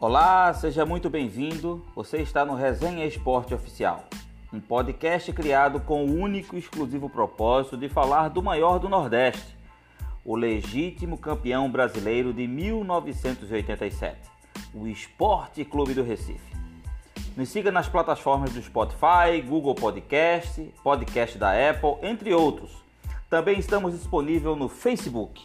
[0.00, 1.84] Olá, seja muito bem-vindo.
[1.92, 4.04] Você está no Resenha Esporte Oficial,
[4.52, 9.56] um podcast criado com o único e exclusivo propósito de falar do maior do Nordeste,
[10.24, 14.16] o legítimo campeão brasileiro de 1987,
[14.72, 16.56] o Esporte Clube do Recife.
[17.36, 22.70] Nos siga nas plataformas do Spotify, Google Podcast, podcast da Apple, entre outros.
[23.28, 25.42] Também estamos disponíveis no Facebook.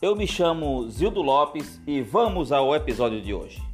[0.00, 3.67] Eu me chamo Zildo Lopes e vamos ao episódio de hoje.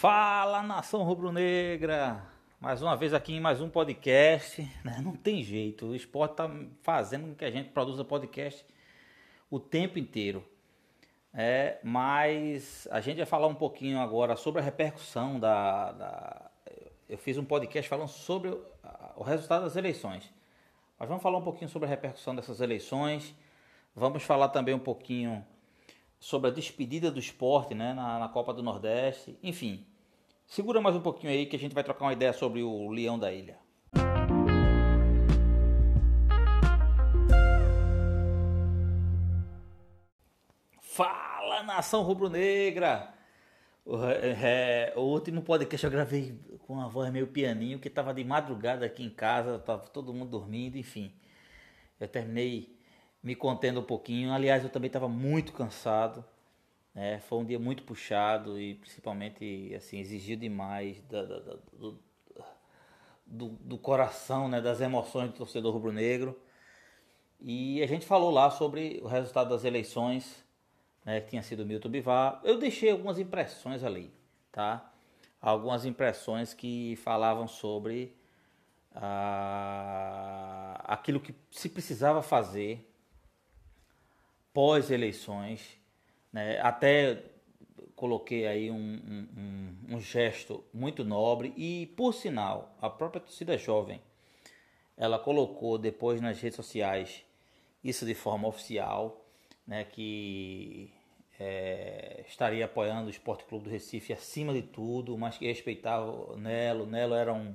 [0.00, 2.26] Fala nação rubro-negra!
[2.58, 4.62] Mais uma vez aqui em mais um podcast.
[4.82, 4.98] Né?
[5.04, 6.50] Não tem jeito, o esporte está
[6.80, 8.64] fazendo com que a gente produza podcast
[9.50, 10.42] o tempo inteiro.
[11.34, 16.50] É, mas a gente vai falar um pouquinho agora sobre a repercussão da, da.
[17.06, 18.48] eu fiz um podcast falando sobre
[19.16, 20.32] o, resultado das eleições.
[20.98, 23.34] Mas vamos falar um pouquinho sobre a repercussão dessas eleições.
[23.94, 25.44] Vamos falar também um pouquinho
[26.18, 29.38] sobre a despedida do esporte né, na, na Copa do Nordeste.
[29.42, 29.86] Enfim,
[30.50, 33.16] Segura mais um pouquinho aí que a gente vai trocar uma ideia sobre o Leão
[33.16, 33.56] da Ilha.
[40.80, 43.14] Fala nação rubro-negra!
[44.42, 48.84] É, o, último podcast eu gravei com uma voz meio pianinho, que estava de madrugada
[48.84, 51.14] aqui em casa, estava todo mundo dormindo, enfim.
[52.00, 52.76] Eu terminei
[53.22, 54.32] me contendo um pouquinho.
[54.32, 56.24] Aliás, eu também estava muito cansado.
[56.94, 61.98] É, foi um dia muito puxado e principalmente assim exigiu demais da, da, da, do,
[63.24, 66.36] do, do, coração, né, das emoções do torcedor rubro-negro.
[67.40, 70.44] E a gente falou lá sobre o resultado das eleições,
[71.04, 72.40] né, que tinha sido Milton Bivar.
[72.44, 74.12] Eu deixei algumas impressões ali,
[74.50, 74.92] tá?
[75.40, 78.14] Algumas impressões que falavam sobre
[78.94, 82.86] ah, aquilo que se precisava fazer
[84.52, 85.79] pós eleições
[86.32, 86.60] né?
[86.60, 87.22] Até
[87.94, 94.00] coloquei aí um, um, um, gesto muito nobre e, por sinal, a própria torcida jovem,
[94.96, 97.22] ela colocou depois nas redes sociais
[97.84, 99.26] isso de forma oficial,
[99.66, 100.90] né, que
[101.38, 106.36] é, estaria apoiando o Esporte Clube do Recife acima de tudo, mas que respeitava o
[106.36, 106.84] Nelo.
[106.84, 107.54] O Nelo era um,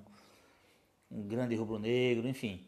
[1.12, 2.66] um grande rubro-negro, enfim.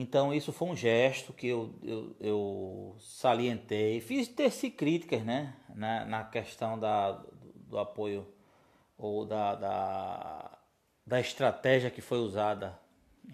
[0.00, 4.00] Então isso foi um gesto que eu, eu, eu salientei.
[4.00, 7.20] Fiz teci críticas né, na, na questão da,
[7.68, 8.24] do, apoio
[8.96, 10.58] ou da, da,
[11.04, 12.78] da estratégia que foi usada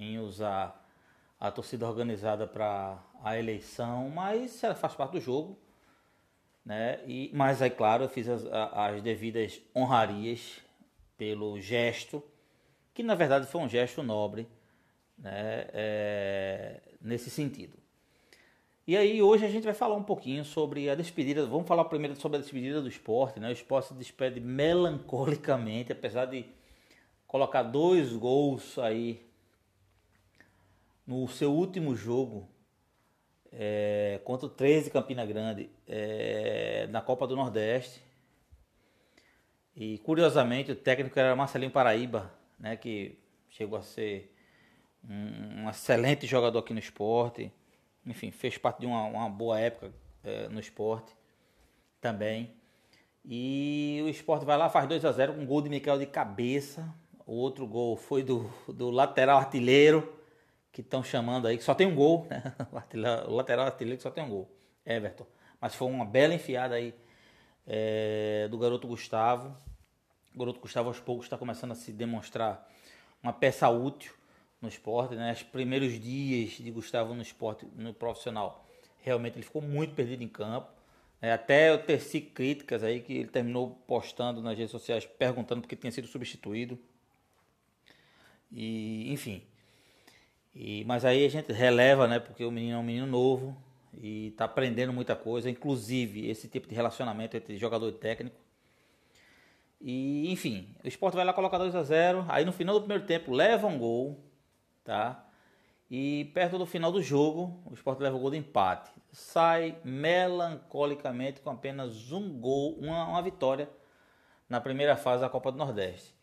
[0.00, 0.88] em usar
[1.38, 5.58] a torcida organizada para a eleição, mas ela faz parte do jogo.
[6.64, 6.98] Né?
[7.06, 8.42] E, mas aí, claro, eu fiz as,
[8.72, 10.62] as devidas honrarias
[11.19, 12.24] pelo gesto,
[12.94, 14.48] que na verdade foi um gesto nobre
[15.19, 17.76] né, é, nesse sentido.
[18.86, 21.47] E aí hoje a gente vai falar um pouquinho sobre a despedida.
[21.47, 23.41] Vamos falar primeiro sobre a despedida do esporte.
[23.41, 23.48] Né?
[23.48, 26.44] O esporte se despede melancolicamente, apesar de
[27.26, 29.24] colocar dois gols aí
[31.06, 32.47] no seu último jogo
[33.50, 38.03] é, contra o 13 Campina Grande é, na Copa do Nordeste.
[39.76, 44.34] E curiosamente o técnico era Marcelinho Paraíba, né, que chegou a ser
[45.09, 47.53] um, um, excelente jogador aqui no esporte.
[48.06, 49.92] Enfim, fez parte de uma, uma boa época
[50.22, 51.15] é, no esporte
[52.00, 52.54] também.
[53.25, 56.06] E o esporte vai lá, faz 2 a 0 com um gol de Miquel de
[56.06, 56.87] cabeça.
[57.26, 60.15] O outro gol foi do, do lateral artilheiro,
[60.70, 62.54] que estão chamando aí, que só tem um gol, né?
[63.26, 64.50] O lateral artilheiro que só tem um gol,
[64.84, 65.26] Everton.
[65.60, 66.94] Mas foi uma bela enfiada aí
[67.66, 69.56] é, do garoto Gustavo.
[70.34, 72.69] O garoto Gustavo aos poucos está começando a se demonstrar
[73.22, 74.12] uma peça útil
[74.64, 75.32] no esporte, né?
[75.32, 78.66] Os primeiros dias de Gustavo no esporte, no profissional,
[79.02, 80.69] realmente ele ficou muito perdido em campo.
[81.22, 85.76] É, até eu teci críticas aí que ele terminou postando nas redes sociais perguntando porque
[85.76, 86.78] tinha sido substituído.
[88.50, 89.42] E, enfim.
[90.54, 92.18] E, mas aí a gente releva, né?
[92.18, 93.56] Porque o menino é um menino novo
[93.97, 98.36] e está aprendendo muita coisa, inclusive esse tipo de relacionamento entre jogador e técnico.
[99.80, 103.04] E, enfim, o esporte vai lá colocar 2 a 0 Aí no final do primeiro
[103.04, 104.18] tempo leva um gol
[104.84, 105.27] tá?
[105.91, 108.91] E perto do final do jogo, o Sport leva o gol de empate.
[109.13, 113.69] Sai melancolicamente com apenas um gol, uma, uma vitória
[114.48, 116.15] na primeira fase da Copa do Nordeste.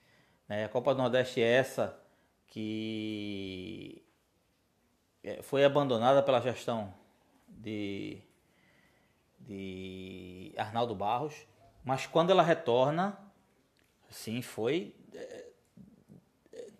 [0.47, 0.65] Né?
[0.65, 1.97] A Copa do Nordeste é essa
[2.47, 4.03] que
[5.23, 6.93] é, foi abandonada pela gestão
[7.47, 8.21] de,
[9.39, 11.47] de Arnaldo Barros,
[11.83, 13.17] mas quando ela retorna,
[14.09, 15.45] sim, foi é,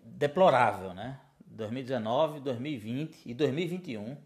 [0.02, 1.18] deplorável, né?
[1.62, 4.16] 2019, 2020 e 2021.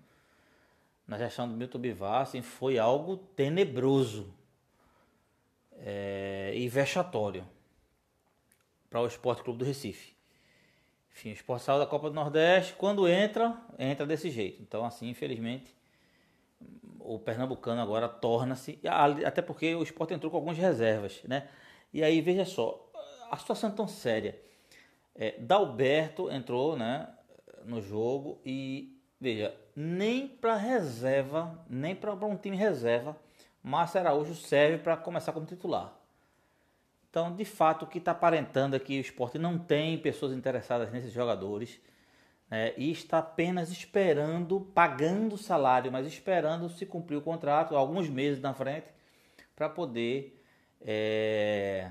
[1.06, 4.33] na gestão do Milton Bivar assim, foi algo tenebroso
[5.79, 7.47] é, e vexatório
[8.88, 10.15] para o Esporte Clube do Recife.
[11.12, 14.62] Enfim, o Esporte saiu da Copa do Nordeste, quando entra, entra desse jeito.
[14.62, 15.75] Então, assim, infelizmente,
[16.99, 18.79] o Pernambucano agora torna-se,
[19.25, 21.49] até porque o Esporte entrou com algumas reservas, né?
[21.93, 22.91] E aí, veja só,
[23.31, 24.38] a situação é tão séria.
[25.15, 27.09] É, Dalberto entrou, né,
[27.66, 33.16] no jogo e, veja, nem para reserva, nem para um time reserva,
[33.62, 35.92] Márcio Araújo serve para começar como titular.
[37.10, 40.92] Então, de fato, o que está aparentando é que o esporte não tem pessoas interessadas
[40.92, 41.80] nesses jogadores
[42.50, 48.08] né, e está apenas esperando, pagando o salário, mas esperando se cumprir o contrato, alguns
[48.08, 48.86] meses na frente,
[49.54, 50.42] para poder,
[50.82, 51.90] é,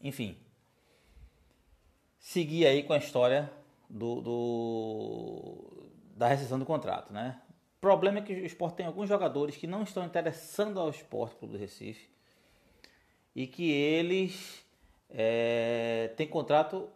[0.00, 0.38] enfim,
[2.18, 3.50] seguir aí com a história
[3.88, 7.12] do, do, da rescisão do contrato.
[7.12, 7.40] Né?
[7.78, 11.36] O problema é que o esporte tem alguns jogadores que não estão interessando ao esporte
[11.36, 12.08] Clube do Recife
[13.34, 14.64] e que eles
[15.10, 16.88] é, têm contrato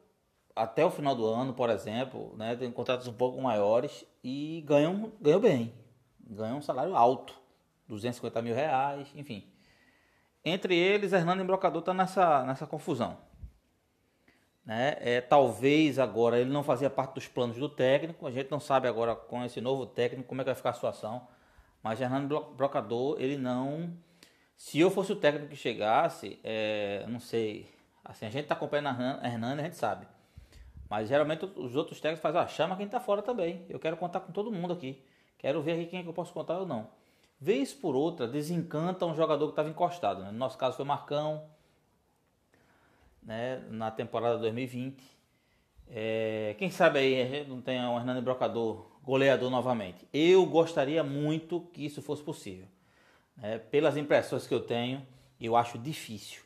[0.54, 5.12] até o final do ano, por exemplo, né, tem contratos um pouco maiores e ganham,
[5.20, 5.72] ganham bem,
[6.20, 7.34] ganham um salário alto,
[7.88, 9.44] 250 mil reais, enfim.
[10.44, 13.18] Entre eles, Hernando Embrocador está nessa, nessa confusão.
[14.64, 14.96] Né?
[15.00, 18.86] É, talvez agora ele não fazia parte dos planos do técnico, a gente não sabe
[18.86, 21.26] agora com esse novo técnico como é que vai ficar a situação,
[21.82, 23.96] mas Hernando Brocador, ele não
[24.60, 27.66] se eu fosse o técnico que chegasse, é, não sei,
[28.04, 30.06] assim, a gente tá acompanhando a Hernani, a gente sabe.
[30.86, 33.64] Mas geralmente os outros técnicos fazem, ah, chama quem tá fora também.
[33.70, 35.02] Eu quero contar com todo mundo aqui.
[35.38, 36.88] Quero ver aqui quem é que eu posso contar ou não.
[37.40, 40.24] Vez por outra, desencanta um jogador que estava encostado.
[40.24, 40.30] Né?
[40.30, 41.42] No nosso caso foi Marcão,
[43.22, 43.62] né?
[43.70, 45.02] na temporada 2020.
[45.88, 50.06] É, quem sabe aí a gente não tem um Hernani Brocador goleador novamente.
[50.12, 52.66] Eu gostaria muito que isso fosse possível.
[53.42, 55.04] É, pelas impressões que eu tenho,
[55.40, 56.42] eu acho difícil.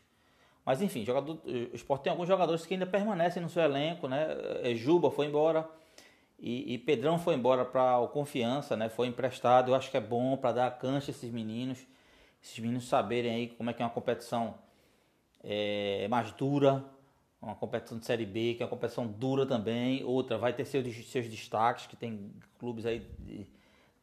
[0.64, 4.28] Mas enfim, jogador, o Sport tem alguns jogadores que ainda permanecem no seu elenco, né?
[4.62, 5.68] É, Juba foi embora
[6.38, 8.88] e, e Pedrão foi embora para o Confiança, né?
[8.88, 9.70] Foi emprestado.
[9.70, 11.78] Eu acho que é bom para dar cancha a esses meninos,
[12.42, 14.54] esses meninos saberem aí como é que é uma competição
[15.44, 16.84] é, mais dura,
[17.40, 20.02] uma competição de Série B, que é uma competição dura também.
[20.02, 23.46] Outra vai ter seus, seus destaques, que tem clubes aí de, de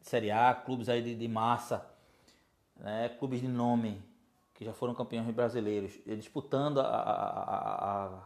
[0.00, 1.92] Série A, clubes aí de, de massa
[2.82, 4.02] né, clubes de nome
[4.54, 8.22] que já foram campeões brasileiros disputando a, a, a,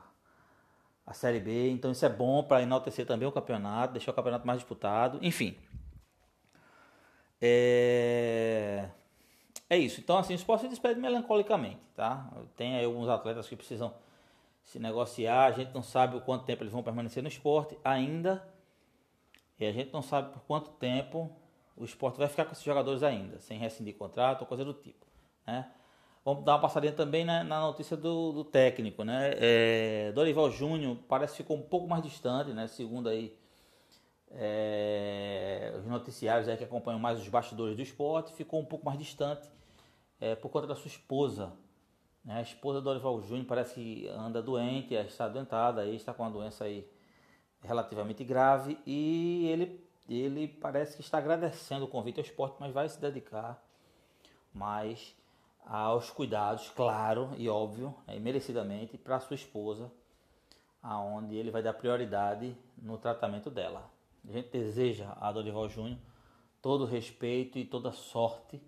[1.06, 1.70] a Série B.
[1.70, 5.18] Então isso é bom para enaltecer também o campeonato, deixar o campeonato mais disputado.
[5.22, 5.56] Enfim.
[7.40, 8.88] É,
[9.68, 10.00] é isso.
[10.00, 11.80] Então assim, o esporte se despede melancolicamente.
[11.94, 12.30] Tá?
[12.56, 13.92] Tem aí alguns atletas que precisam
[14.64, 15.46] se negociar.
[15.46, 18.46] A gente não sabe o quanto tempo eles vão permanecer no esporte ainda.
[19.58, 21.30] E a gente não sabe por quanto tempo
[21.76, 25.06] o esporte vai ficar com esses jogadores ainda, sem rescindir contrato ou coisa do tipo.
[25.46, 25.70] Né?
[26.24, 29.04] Vamos dar uma passadinha também na, na notícia do, do, técnico.
[29.04, 29.32] Né?
[29.36, 32.66] É, Dorival Júnior parece que ficou um pouco mais distante, né?
[32.66, 33.36] segundo aí,
[34.38, 38.98] é, os noticiários aí que acompanham mais os bastidores do esporte, ficou um pouco mais
[38.98, 39.48] distante
[40.20, 41.52] é, por conta da sua esposa.
[42.24, 42.38] Né?
[42.38, 46.64] A esposa do Dorival Júnior parece que anda doente, está adoentada, está com uma doença
[46.64, 46.88] aí
[47.62, 52.88] relativamente grave e ele ele parece que está agradecendo o convite ao esporte, mas vai
[52.88, 53.60] se dedicar
[54.54, 55.14] mais
[55.66, 59.90] aos cuidados, claro e óbvio, e merecidamente, para sua esposa,
[60.80, 63.90] aonde ele vai dar prioridade no tratamento dela.
[64.28, 65.98] A gente deseja a Dorival Júnior
[66.60, 68.60] todo respeito e toda sorte.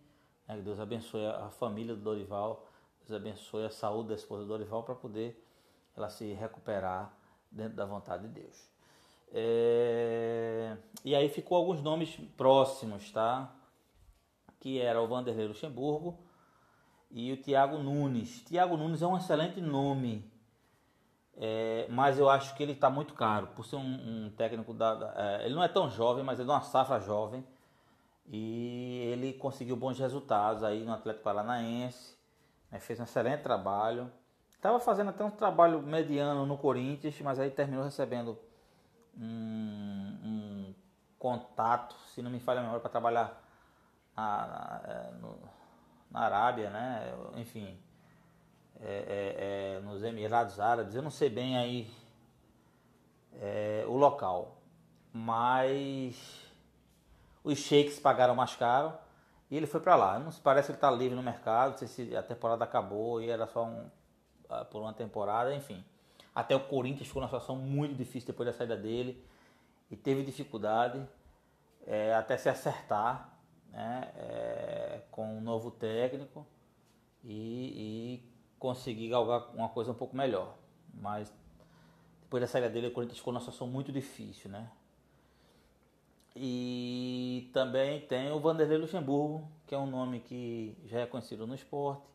[0.47, 0.57] Né?
[0.57, 2.67] Que Deus abençoe a família do Dorival,
[3.01, 5.45] Deus abençoe a saúde da esposa do Dorival para poder
[5.97, 7.13] ela se recuperar
[7.51, 8.69] dentro da vontade de Deus.
[9.33, 10.77] É...
[11.05, 13.53] E aí ficou alguns nomes próximos, tá?
[14.61, 16.19] Que era o Vanderlei Luxemburgo
[17.11, 18.43] e o Thiago Nunes.
[18.43, 20.25] Thiago Nunes é um excelente nome,
[21.39, 21.87] é...
[21.89, 25.15] mas eu acho que ele está muito caro, por ser um, um técnico da, da
[25.17, 25.47] é...
[25.47, 27.45] ele não é tão jovem, mas ele é uma safra jovem
[28.27, 32.17] e ele conseguiu bons resultados aí no Atlético Paranaense,
[32.71, 32.79] né?
[32.79, 34.11] fez um excelente trabalho.
[34.51, 38.39] Estava fazendo até um trabalho mediano no Corinthians, mas aí terminou recebendo
[39.17, 40.75] um, um
[41.19, 43.43] contato, se não me falha a memória, para trabalhar
[44.17, 45.39] na, na, é, no,
[46.11, 47.15] na, Arábia, né?
[47.37, 47.79] Enfim,
[48.81, 50.95] é, é, é, nos Emirados Árabes.
[50.95, 51.91] Eu não sei bem aí
[53.41, 54.59] é, o local,
[55.13, 56.17] mas
[57.43, 58.93] os sheiks pagaram mais caro
[59.51, 60.19] e ele foi para lá.
[60.19, 63.31] Não parece que ele está livre no mercado, não sei se a temporada acabou e
[63.31, 63.91] era só um,
[64.49, 65.85] ah, por uma temporada, enfim.
[66.35, 69.25] Até o Corinthians ficou numa situação muito difícil depois da saída dele
[69.91, 71.05] e teve dificuldade
[71.87, 73.33] é, até se acertar
[73.73, 76.47] né, é, com um novo técnico
[77.25, 80.55] e, e conseguir galgar uma coisa um pouco melhor.
[80.95, 81.33] Mas
[82.23, 84.71] depois da saída dele, o Corinthians ficou numa situação muito difícil, né?
[86.37, 91.55] E também tem o Vanderlei Luxemburgo, que é um nome que já é conhecido no
[91.55, 92.07] esporte.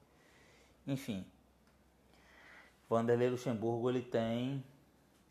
[0.88, 1.26] Enfim,
[2.90, 4.64] Vanderlei Luxemburgo ele tem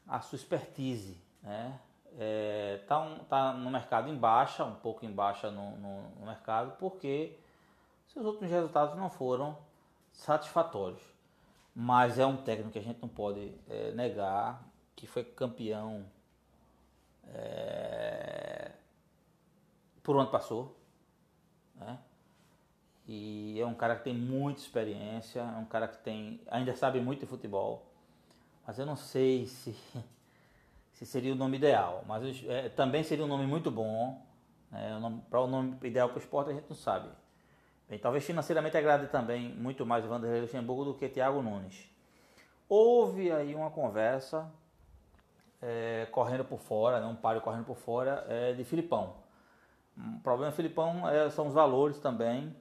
[0.06, 1.78] a sua expertise, né?
[2.18, 6.26] É, tá, um, tá no mercado em baixa, um pouco em baixa no, no, no
[6.26, 7.38] mercado, porque
[8.08, 9.56] seus últimos resultados não foram
[10.12, 11.02] satisfatórios.
[11.74, 14.62] Mas é um técnico que a gente não pode é, negar,
[14.94, 16.04] que foi campeão
[17.28, 18.72] é,
[20.02, 20.76] por onde passou.
[21.76, 21.98] Né?
[23.06, 27.00] E é um cara que tem muita experiência, é um cara que tem ainda sabe
[27.00, 27.86] muito de futebol.
[28.66, 29.74] Mas eu não sei se,
[30.92, 32.04] se seria o nome ideal.
[32.06, 34.24] Mas é, também seria um nome muito bom.
[34.70, 34.90] Né?
[35.28, 37.08] Para o nome ideal para o esporte a gente não sabe.
[37.92, 41.90] Bem, talvez financeiramente agrade também muito mais Vanderlei Luxemburgo do que Thiago Nunes.
[42.66, 44.50] Houve aí uma conversa
[45.60, 49.16] é, correndo por fora, né, um páreo correndo por fora é, de Filipão.
[49.94, 52.56] O problema do Filipão é, são os valores também,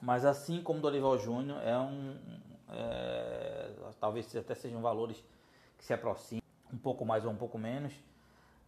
[0.00, 2.16] mas assim como Dorival Júnior, é um,
[2.70, 3.68] é,
[4.00, 5.22] talvez até sejam valores
[5.76, 7.92] que se aproximam, um pouco mais ou um pouco menos,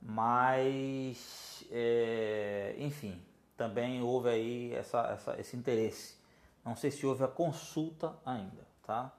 [0.03, 3.19] mas é, enfim,
[3.61, 6.17] também houve aí essa, essa, esse interesse.
[6.65, 9.13] Não sei se houve a consulta ainda, tá?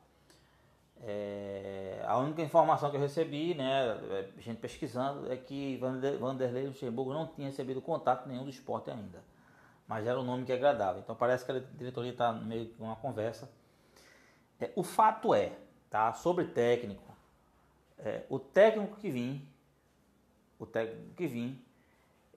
[1.03, 7.13] É, a única informação que eu recebi, né, é, gente pesquisando, é que Vanderlei Luxemburgo
[7.13, 9.23] não tinha recebido contato nenhum do esporte ainda.
[9.87, 10.97] Mas era um nome que agradava.
[10.97, 13.47] Então parece que a diretoria está meio com uma conversa.
[14.59, 15.51] É, o fato é,
[15.87, 16.13] tá?
[16.13, 17.13] Sobre técnico,
[17.99, 19.47] é, o técnico que vim,
[20.57, 21.63] o técnico que vim,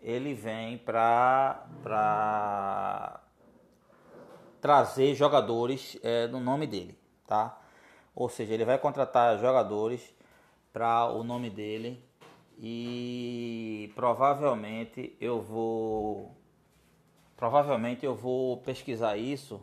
[0.05, 1.65] ele vem para
[4.61, 7.59] trazer jogadores é, no nome dele, tá?
[8.15, 10.15] Ou seja, ele vai contratar jogadores
[10.75, 12.05] para o nome dele
[12.59, 16.37] e provavelmente eu vou
[17.37, 19.61] provavelmente eu vou pesquisar isso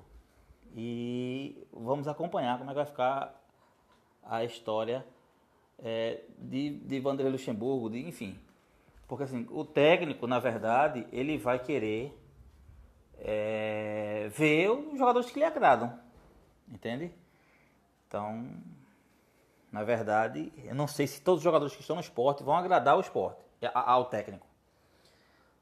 [0.75, 3.41] e vamos acompanhar como é que vai ficar
[4.23, 5.05] a história
[5.79, 8.37] é, de, de Vanderlei Luxemburgo, de, enfim,
[9.11, 12.17] porque assim, o técnico, na verdade, ele vai querer
[13.19, 15.99] é, ver os jogadores que lhe agradam.
[16.65, 17.13] Entende?
[18.07, 18.49] Então,
[19.69, 22.95] na verdade, eu não sei se todos os jogadores que estão no esporte vão agradar
[22.95, 24.47] o esporte, ao técnico.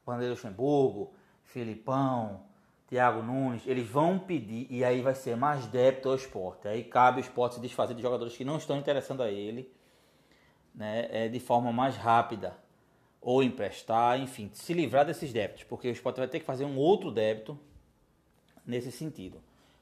[0.06, 2.44] Vanderlei Luxemburgo, Filipão,
[2.86, 6.68] Thiago Nunes, eles vão pedir e aí vai ser mais débito ao esporte.
[6.68, 9.74] Aí cabe o esporte se desfazer de jogadores que não estão interessando a ele
[10.76, 12.56] né, é, de forma mais rápida
[13.22, 16.78] ou emprestar, enfim, se livrar desses débitos, porque o esporte vai ter que fazer um
[16.78, 17.60] outro débito
[18.66, 19.42] nesse sentido.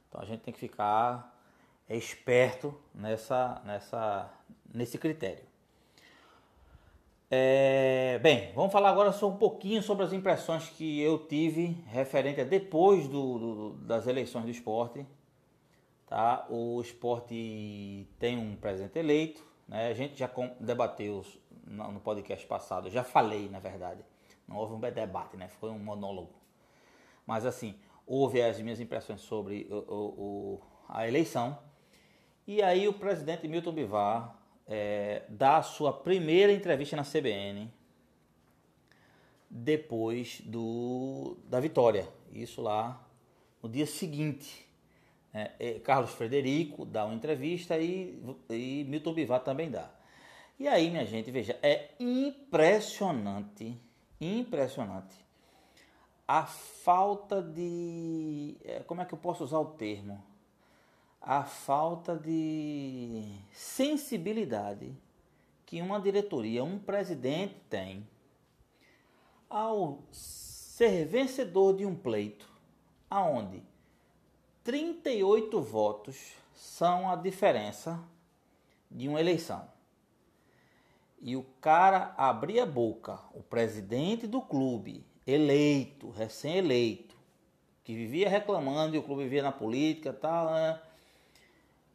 [0.09, 1.35] Então a gente tem que ficar
[1.89, 4.29] esperto nessa, nessa,
[4.73, 5.45] nesse critério.
[7.29, 12.39] É, bem, vamos falar agora só um pouquinho sobre as impressões que eu tive referente
[12.39, 15.05] a depois do, do, das eleições do esporte.
[16.07, 16.45] Tá?
[16.49, 19.89] O esporte tem um presidente eleito, né?
[19.89, 21.25] a gente já debateu
[21.67, 24.03] no podcast passado, eu já falei, na verdade.
[24.47, 25.47] Não houve um debate, né?
[25.47, 26.33] Foi um monólogo.
[27.25, 31.59] Mas assim, houve as minhas impressões sobre o, o, a eleição.
[32.47, 37.69] E aí o presidente Milton Bivar é, dá a sua primeira entrevista na CBN
[39.49, 42.07] depois do, da vitória.
[42.31, 43.05] Isso lá
[43.61, 44.65] no dia seguinte.
[45.33, 48.17] É, é, Carlos Frederico dá uma entrevista e,
[48.49, 49.96] e Milton Bivar também dá.
[50.59, 53.79] E aí, minha gente, veja, é impressionante,
[54.19, 55.27] impressionante
[56.27, 58.57] a falta de.
[58.65, 60.21] É, como é que eu posso usar o termo?
[61.21, 64.93] A falta de sensibilidade
[65.65, 68.07] que uma diretoria, um presidente tem
[69.49, 72.49] ao ser vencedor de um pleito,
[73.09, 73.63] aonde
[74.63, 78.01] 38 votos são a diferença
[78.89, 79.76] de uma eleição
[81.19, 87.15] e o cara abria a boca, o presidente do clube, eleito, recém-eleito,
[87.83, 90.79] que vivia reclamando e o clube vivia na política tal, né?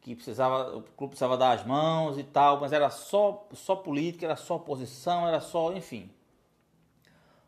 [0.03, 4.25] que precisava, o clube precisava dar as mãos e tal, mas era só, só política,
[4.25, 6.11] era só oposição, era só, enfim.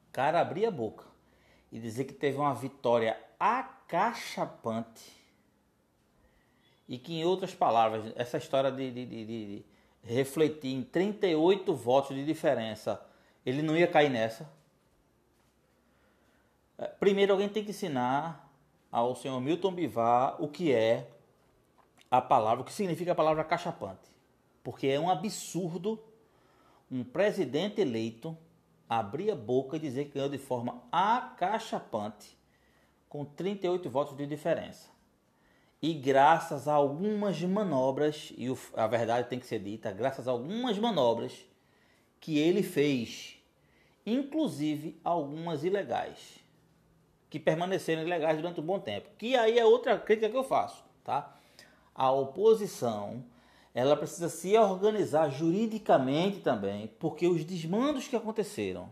[0.07, 1.03] O cara abria a boca
[1.69, 5.11] e dizer que teve uma vitória acachapante
[6.87, 9.65] e que, em outras palavras, essa história de, de, de, de
[10.05, 13.03] refletir em 38 votos de diferença,
[13.45, 14.49] ele não ia cair nessa.
[16.77, 18.49] É, primeiro, alguém tem que ensinar
[18.91, 21.09] ao senhor Milton Bivar o que é
[22.09, 24.13] a palavra, o que significa a palavra cachapante.
[24.63, 25.99] Porque é um absurdo
[26.91, 28.37] um presidente eleito
[28.87, 32.37] abrir a boca e dizer que ganhou de forma acachapante,
[33.09, 34.89] com 38 votos de diferença.
[35.81, 40.79] E graças a algumas manobras, e a verdade tem que ser dita, graças a algumas
[40.79, 41.45] manobras
[42.19, 43.37] que ele fez,
[44.05, 46.39] inclusive algumas ilegais,
[47.29, 49.09] que permaneceram ilegais durante um bom tempo.
[49.17, 51.35] Que aí é outra crítica que eu faço, tá?
[51.93, 53.23] A oposição
[53.75, 58.89] ela precisa se organizar juridicamente também, porque os desmandos que aconteceram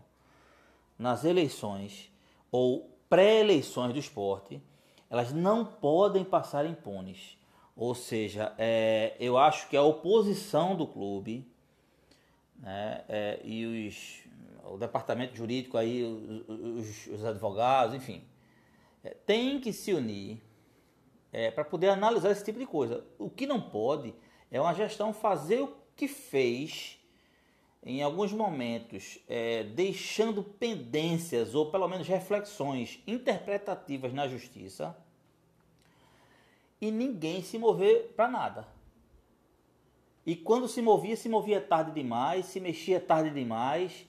[0.98, 2.12] nas eleições
[2.52, 4.60] ou pré-eleições do esporte,
[5.10, 7.38] elas não podem passar impunes.
[7.76, 11.46] Ou seja, é, eu acho que a oposição do clube
[12.58, 14.20] né, é, e os,
[14.72, 16.02] o departamento jurídico aí,
[16.48, 18.22] os, os advogados, enfim,
[19.02, 20.40] é, tem que se unir
[21.32, 23.04] é, para poder analisar esse tipo de coisa.
[23.18, 24.14] O que não pode
[24.50, 26.98] é uma gestão fazer o que fez
[27.84, 34.96] em alguns momentos, é, deixando pendências ou pelo menos reflexões interpretativas na justiça
[36.80, 38.66] e ninguém se mover para nada.
[40.24, 44.06] E quando se movia, se movia tarde demais, se mexia tarde demais,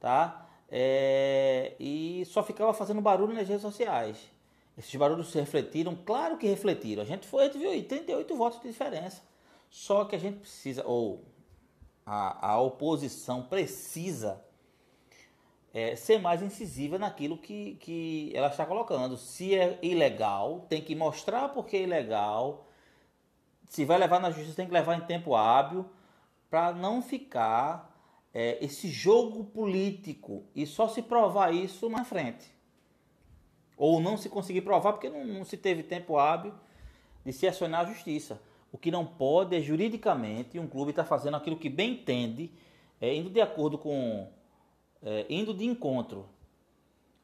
[0.00, 0.48] tá?
[0.68, 4.18] É, e só ficava fazendo barulho nas redes sociais.
[4.76, 7.02] Esses barulhos se refletiram, claro que refletiram.
[7.02, 9.22] A gente foi, a gente viu aí 38 votos de diferença.
[9.70, 11.24] Só que a gente precisa, ou
[12.04, 14.42] a, a oposição precisa
[15.72, 19.16] é, ser mais incisiva naquilo que, que ela está colocando.
[19.16, 22.66] Se é ilegal, tem que mostrar porque é ilegal.
[23.68, 25.86] Se vai levar na justiça, tem que levar em tempo hábil
[26.50, 27.90] para não ficar
[28.34, 32.52] é, esse jogo político e só se provar isso na frente.
[33.76, 36.52] Ou não se conseguir provar porque não, não se teve tempo hábil
[37.24, 38.40] de se acionar a justiça.
[38.72, 42.50] O que não pode é juridicamente um clube estar tá fazendo aquilo que bem entende,
[42.98, 44.28] é, indo de acordo com.
[45.04, 46.26] É, indo de encontro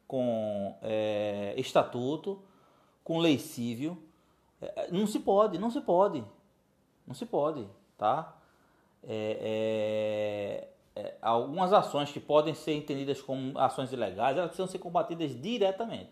[0.07, 2.43] com é, estatuto,
[3.03, 3.97] com lei civil.
[4.61, 6.23] É, não se pode, não se pode.
[7.07, 8.37] Não se pode, tá?
[9.03, 14.79] É, é, é, algumas ações que podem ser entendidas como ações ilegais, elas precisam ser
[14.79, 16.11] combatidas diretamente.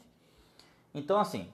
[0.94, 1.52] Então, assim,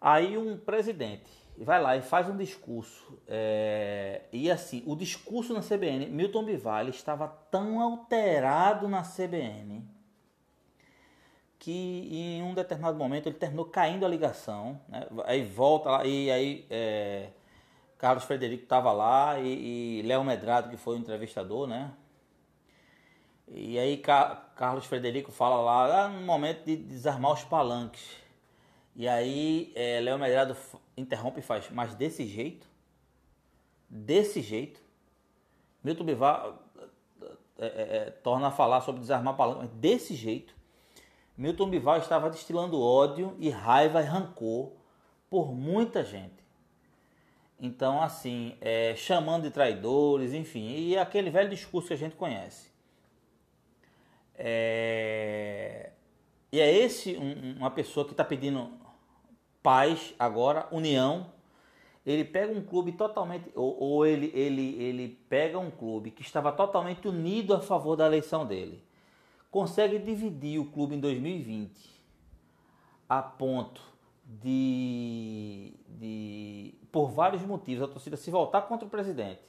[0.00, 3.18] aí um presidente vai lá e faz um discurso.
[3.26, 9.84] É, e assim, o discurso na CBN, Milton Bival estava tão alterado na CBN
[11.62, 14.80] que em um determinado momento ele terminou caindo a ligação.
[14.88, 15.06] Né?
[15.24, 17.28] Aí volta lá, e aí é,
[17.96, 21.92] Carlos Frederico estava lá e, e Léo Medrado, que foi o entrevistador, né?
[23.46, 24.02] E aí
[24.56, 28.21] Carlos Frederico fala lá, ah, no momento de desarmar os palanques.
[28.94, 30.56] E aí é, Léo Medrado
[30.96, 32.66] interrompe e faz, mas desse jeito?
[33.88, 34.80] Desse jeito?
[35.82, 36.58] Milton Bivar
[37.58, 40.54] é, é, é, torna a falar sobre desarmar palanque, mas desse jeito?
[41.36, 44.72] Milton Bivar estava destilando ódio e raiva e rancor
[45.30, 46.42] por muita gente.
[47.58, 52.70] Então, assim, é, chamando de traidores, enfim, e aquele velho discurso que a gente conhece.
[54.34, 55.92] É,
[56.50, 58.81] e é esse um, uma pessoa que está pedindo
[59.62, 61.26] paz agora, união.
[62.04, 66.50] Ele pega um clube totalmente, ou, ou, ele, ele, ele pega um clube que estava
[66.50, 68.82] totalmente unido a favor da eleição dele,
[69.52, 71.92] consegue dividir o clube em 2020
[73.08, 73.80] a ponto
[74.24, 79.42] de, de por vários motivos, a torcida se voltar contra o presidente.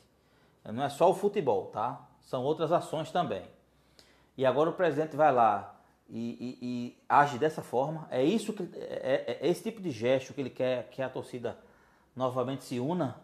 [0.65, 2.08] Não é só o futebol, tá?
[2.21, 3.43] São outras ações também.
[4.38, 5.76] E agora o presidente vai lá
[6.10, 8.08] e, e, e, age dessa forma.
[8.12, 11.10] É isso que é, é, é, esse tipo de gesto que ele quer que a
[11.10, 11.58] torcida
[12.16, 13.16] novamente se una.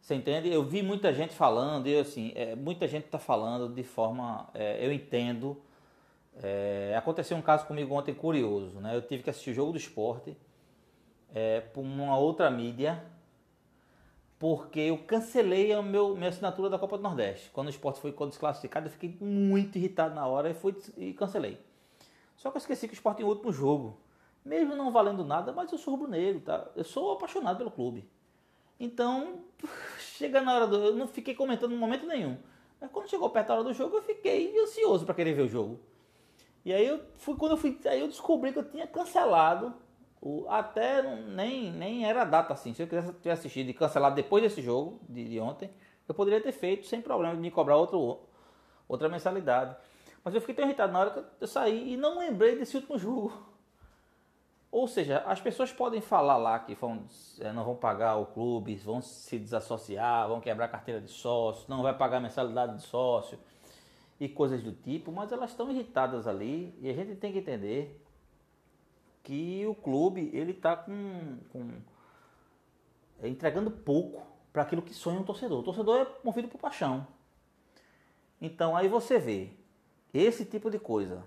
[0.00, 0.52] Você entende?
[0.52, 4.84] Eu vi muita gente falando, e assim, é, muita gente está falando de forma, é,
[4.84, 5.60] eu entendo.
[6.42, 8.94] É, aconteceu um caso comigo ontem curioso, né?
[8.94, 10.36] Eu tive que assistir o jogo do esporte
[11.72, 13.02] por uma outra mídia
[14.38, 17.50] porque eu cancelei a meu, minha assinatura da Copa do Nordeste.
[17.50, 21.58] Quando o esporte foi desclassificado, eu fiquei muito irritado na hora e, fui, e cancelei.
[22.36, 23.98] Só que eu esqueci que o esporte em último jogo.
[24.44, 26.68] Mesmo não valendo nada, mas eu sou rubro-negro, tá?
[26.76, 28.06] Eu sou apaixonado pelo clube.
[28.78, 29.38] Então,
[29.98, 30.76] chega na hora do.
[30.76, 32.36] Eu não fiquei comentando em momento nenhum.
[32.80, 35.48] Mas quando chegou perto da hora do jogo, eu fiquei ansioso para querer ver o
[35.48, 35.80] jogo.
[36.64, 37.78] E aí eu fui quando eu fui.
[37.86, 39.74] Aí eu descobri que eu tinha cancelado
[40.24, 42.72] o, até nem, nem era data assim.
[42.72, 45.70] Se eu quisesse ter assistido e cancelado depois desse jogo de, de ontem,
[46.08, 48.20] eu poderia ter feito sem problema de me cobrar outro,
[48.88, 49.76] outra mensalidade.
[50.24, 52.98] Mas eu fiquei tão irritado na hora que eu saí e não lembrei desse último
[52.98, 53.32] jogo.
[54.72, 57.04] Ou seja, as pessoas podem falar lá que vão,
[57.38, 61.82] eh, não vão pagar o clube, vão se desassociar, vão quebrar carteira de sócio, não
[61.82, 63.38] vai pagar mensalidade de sócio
[64.18, 68.03] e coisas do tipo, mas elas estão irritadas ali e a gente tem que entender
[69.24, 71.70] que o clube ele está com, com
[73.20, 75.60] é, entregando pouco para aquilo que sonha um torcedor.
[75.60, 77.06] O torcedor é movido por paixão.
[78.40, 79.50] Então aí você vê
[80.12, 81.24] esse tipo de coisa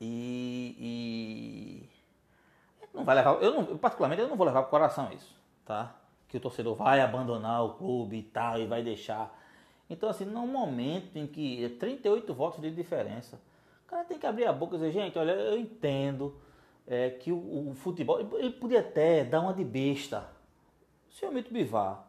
[0.00, 1.88] e, e
[2.94, 5.34] não vai levar, eu não, particularmente eu não vou levar para o coração isso,
[5.64, 5.96] tá?
[6.28, 9.36] Que o torcedor vai abandonar o clube e tal e vai deixar.
[9.90, 13.40] Então assim, num momento em que é 38 votos de diferença,
[13.84, 16.40] o cara tem que abrir a boca e dizer, gente, olha, eu entendo
[16.86, 20.28] é, que o, o, futebol, ele podia até dar uma de besta.
[21.10, 22.06] O senhor Mito Bivar,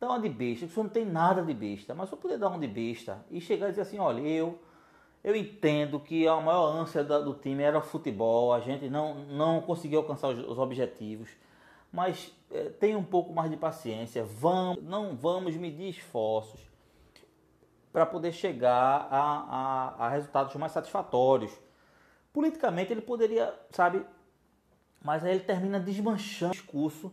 [0.00, 2.48] dá uma de besta, o senhor não tem nada de besta, mas eu podia dar
[2.48, 4.58] uma de besta e chegar e dizer assim, olha, eu
[5.22, 9.60] eu entendo que a maior ânsia do time era o futebol, a gente não, não
[9.60, 11.28] conseguiu alcançar os, os objetivos,
[11.92, 16.60] mas é, tenha um pouco mais de paciência, vamos, não vamos medir esforços
[17.92, 21.52] para poder chegar a, a, a resultados mais satisfatórios.
[22.32, 24.04] Politicamente ele poderia, sabe,
[25.02, 27.12] mas aí ele termina desmanchando o discurso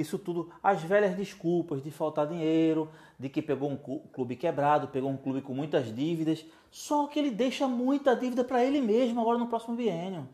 [0.00, 5.10] isso tudo, as velhas desculpas de faltar dinheiro, de que pegou um clube quebrado, pegou
[5.10, 9.38] um clube com muitas dívidas, só que ele deixa muita dívida para ele mesmo agora
[9.38, 10.28] no próximo biênio,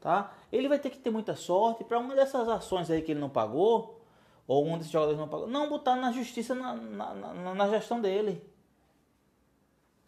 [0.00, 0.32] tá?
[0.52, 3.28] Ele vai ter que ter muita sorte para uma dessas ações aí que ele não
[3.28, 4.00] pagou,
[4.46, 8.00] ou um desses jogadores não pagou, não botar na justiça na, na, na, na gestão
[8.00, 8.40] dele.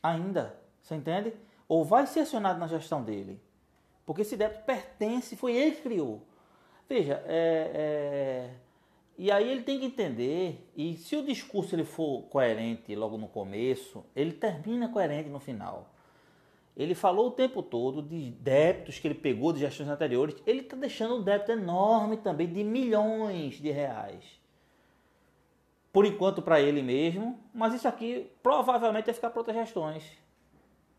[0.01, 1.35] Ainda, você entende?
[1.69, 3.41] Ou vai ser acionado na gestão dele.
[4.05, 6.23] Porque esse débito pertence, foi ele que criou.
[6.89, 8.65] Veja, é, é
[9.17, 13.29] e aí ele tem que entender, e se o discurso ele for coerente logo no
[13.29, 15.95] começo, ele termina coerente no final.
[16.77, 20.35] Ele falou o tempo todo de débitos que ele pegou de gestões anteriores.
[20.45, 24.25] Ele está deixando um débito enorme também de milhões de reais.
[25.93, 30.03] Por enquanto para ele mesmo, mas isso aqui provavelmente vai ficar para outras gestões.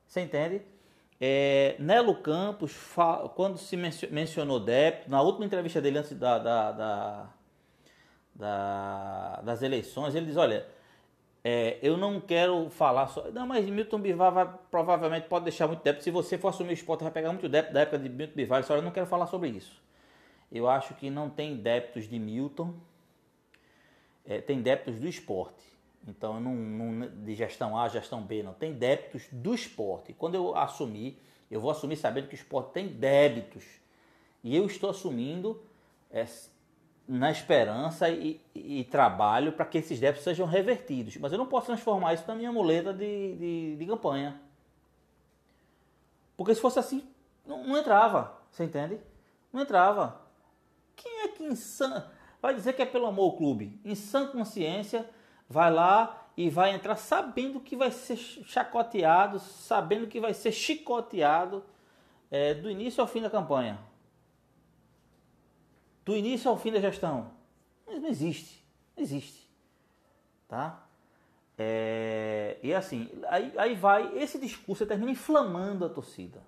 [0.07, 0.61] Você entende?
[1.19, 2.75] É, Nelo Campos,
[3.35, 7.29] quando se mencionou débito, na última entrevista dele antes da, da, da
[8.35, 10.67] da, das eleições, ele diz, olha,
[11.43, 13.31] é, eu não quero falar só.
[13.31, 16.03] Não, mas Milton Bivar vai, provavelmente pode deixar muito débito.
[16.03, 18.57] Se você for assumir o esporte, vai pegar muito débito da época de Milton Bivar.
[18.57, 19.81] Ele disse, olha, eu não quero falar sobre isso.
[20.51, 22.73] Eu acho que não tem débitos de Milton,
[24.25, 25.63] é, tem débitos do esporte.
[26.07, 28.53] Então, não, não, de gestão A, gestão B, não.
[28.53, 30.13] Tem débitos do esporte.
[30.13, 33.63] Quando eu assumir, eu vou assumir sabendo que o esporte tem débitos.
[34.43, 35.61] E eu estou assumindo
[36.11, 36.25] é,
[37.07, 41.17] na esperança e, e trabalho para que esses débitos sejam revertidos.
[41.17, 44.39] Mas eu não posso transformar isso na minha muleta de, de, de campanha.
[46.37, 47.03] Porque se fosse assim,
[47.45, 48.37] não, não, entrava.
[48.51, 48.99] Você entende?
[49.51, 50.21] Não entrava.
[50.95, 51.49] Quem é que
[52.41, 53.79] vai dizer que é pelo amor ao clube?
[53.83, 55.09] Em sã consciência,
[55.49, 61.63] vai lá e vai entrar sabendo que vai ser chacoteado, sabendo que vai ser chicoteado
[62.29, 63.79] é, do início ao fim da campanha
[66.05, 67.31] do início ao fim da gestão.
[67.85, 68.63] Mas não existe.
[68.95, 69.49] Não existe.
[70.47, 70.83] Tá?
[71.57, 76.39] É, e assim, aí, aí vai, esse discurso termina inflamando a torcida.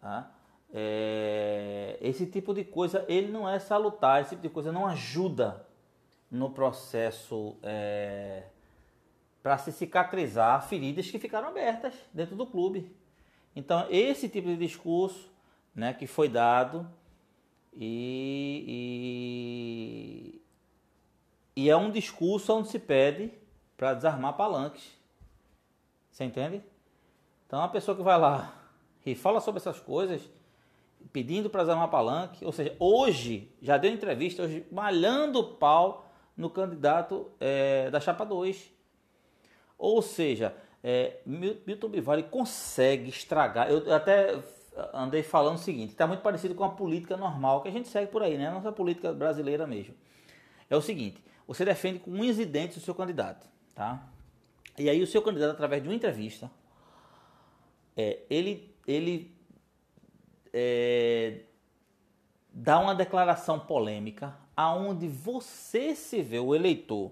[0.00, 0.30] Tá?
[0.72, 5.66] É, esse tipo de coisa, ele não é salutar, esse tipo de coisa não ajuda
[6.32, 8.44] no processo é,
[9.42, 12.90] para se cicatrizar feridas que ficaram abertas dentro do clube.
[13.54, 15.30] Então, esse tipo de discurso
[15.74, 16.88] né, que foi dado
[17.74, 18.64] e,
[21.54, 23.30] e, e é um discurso onde se pede
[23.76, 24.90] para desarmar palanques.
[26.10, 26.62] Você entende?
[27.46, 28.54] Então, a pessoa que vai lá
[29.04, 30.22] e fala sobre essas coisas,
[31.12, 36.01] pedindo para desarmar palanque, ou seja, hoje, já deu entrevista, hoje, malhando o pau
[36.36, 38.70] no candidato é, da Chapa 2.
[39.78, 43.70] Ou seja, é, Milton Bivari consegue estragar.
[43.70, 44.38] Eu até
[44.92, 48.10] andei falando o seguinte, está muito parecido com a política normal que a gente segue
[48.10, 48.48] por aí, né?
[48.48, 49.94] A nossa política brasileira mesmo.
[50.68, 54.08] É o seguinte, você defende com unhas e dentes o seu candidato, tá?
[54.78, 56.50] E aí o seu candidato, através de uma entrevista,
[57.96, 59.36] é, ele, ele
[60.52, 61.42] é,
[62.50, 67.10] dá uma declaração polêmica aonde você se vê, o eleitor,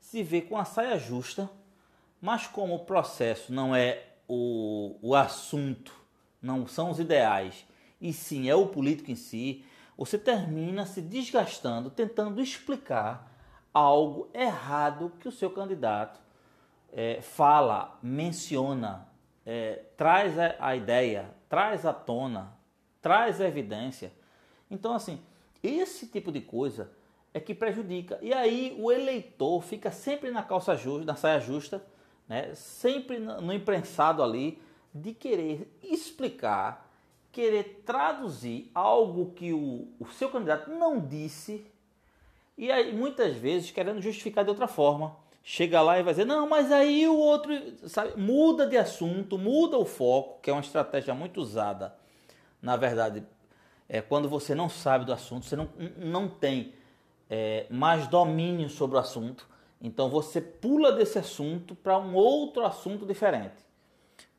[0.00, 1.50] se vê com a saia justa,
[2.20, 5.92] mas como o processo não é o, o assunto
[6.40, 7.64] não são os ideais,
[8.00, 9.64] e sim é o político em si,
[9.96, 13.30] você termina se desgastando tentando explicar
[13.72, 16.20] algo errado que o seu candidato
[16.92, 19.06] é, fala, menciona
[19.44, 22.52] é, traz a, ideia, traz à tona,
[23.00, 24.12] traz a evidência.
[24.70, 25.20] Então, assim,
[25.62, 26.90] esse tipo de coisa
[27.32, 28.18] é que prejudica.
[28.20, 31.84] E aí o eleitor fica sempre na calça justa, na saia justa,
[32.28, 32.54] né?
[32.54, 34.60] sempre no imprensado ali,
[34.94, 36.90] de querer explicar,
[37.30, 41.66] querer traduzir algo que o, o seu candidato não disse,
[42.58, 45.16] e aí muitas vezes querendo justificar de outra forma.
[45.44, 47.52] Chega lá e vai dizer, não, mas aí o outro,
[47.88, 51.96] sabe, muda de assunto, muda o foco, que é uma estratégia muito usada,
[52.60, 53.24] na verdade,
[53.92, 56.72] é quando você não sabe do assunto, você não, não tem
[57.28, 59.46] é, mais domínio sobre o assunto,
[59.82, 63.62] então você pula desse assunto para um outro assunto diferente,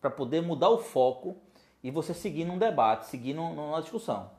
[0.02, 1.38] para poder mudar o foco
[1.84, 4.32] e você seguir num debate, seguir numa discussão.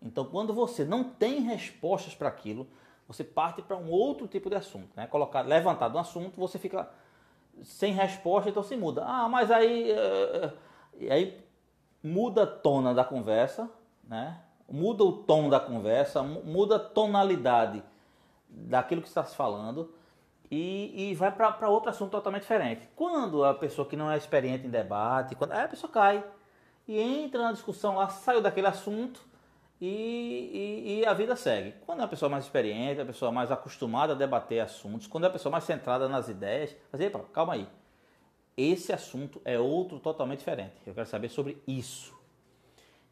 [0.00, 2.68] Então, quando você não tem respostas para aquilo,
[3.08, 5.08] você parte para um outro tipo de assunto, né?
[5.08, 6.88] Colocar, levantado um assunto, você fica
[7.64, 9.02] sem resposta, então se muda.
[9.04, 10.52] Ah, mas aí, uh,
[11.10, 11.42] aí
[12.00, 13.68] muda a tona da conversa,
[14.08, 14.40] né?
[14.68, 17.82] Muda o tom da conversa, muda a tonalidade
[18.48, 19.94] daquilo que está se falando
[20.50, 22.88] e, e vai para outro assunto totalmente diferente.
[22.96, 26.24] Quando a pessoa que não é experiente em debate, quando a pessoa cai
[26.86, 29.20] e entra na discussão lá, saiu daquele assunto
[29.80, 31.74] e, e, e, a vida segue.
[31.86, 35.26] Quando é uma pessoa mais experiente, a pessoa mais acostumada a debater assuntos, quando é
[35.28, 37.68] uma pessoa mais centrada nas ideias, mas epa, calma aí.
[38.56, 40.74] Esse assunto é outro totalmente diferente.
[40.84, 42.17] Eu quero saber sobre isso.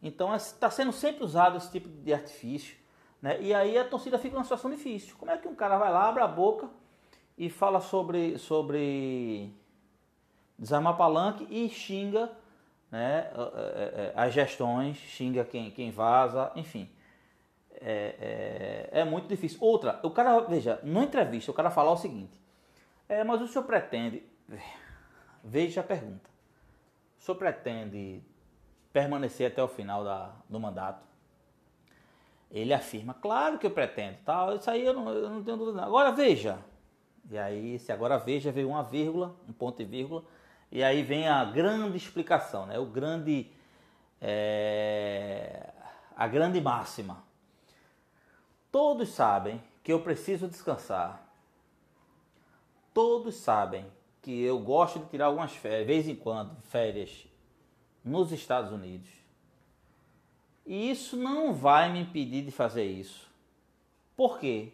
[0.07, 2.77] Então está sendo sempre usado esse tipo de artifício,
[3.21, 3.40] né?
[3.40, 5.16] E aí a torcida fica numa situação difícil.
[5.19, 6.71] Como é que um cara vai lá, abre a boca
[7.37, 9.53] e fala sobre sobre
[10.59, 12.31] desarmar palanque e xinga
[12.90, 16.88] né, é, é, as gestões, xinga quem, quem vaza, enfim.
[17.81, 19.59] É, é, é, muito difícil.
[19.61, 22.40] Outra, o cara, veja, numa entrevista, o cara falar o seguinte:
[23.09, 24.23] é, mas o senhor pretende.
[25.42, 26.31] Veja a pergunta.
[27.19, 28.23] O senhor pretende
[28.96, 31.04] permanecer até o final da, do mandato?
[32.50, 34.56] Ele afirma, claro que eu pretendo, tal.
[34.56, 35.85] Isso aí eu não, eu não tenho dúvida.
[35.85, 36.59] Agora veja.
[37.30, 40.24] E aí, se agora veja, veio uma vírgula, um ponto e vírgula
[40.70, 42.78] e aí vem a grande explicação, né?
[42.78, 43.50] o grande,
[44.20, 45.72] é,
[46.16, 47.22] a grande máxima.
[48.72, 51.22] Todos sabem que eu preciso descansar.
[52.94, 53.87] Todos sabem
[54.22, 57.26] que eu gosto de tirar algumas férias, de vez em quando, férias
[58.07, 59.11] nos Estados Unidos.
[60.64, 63.29] E isso não vai me impedir de fazer isso.
[64.16, 64.73] Por quê?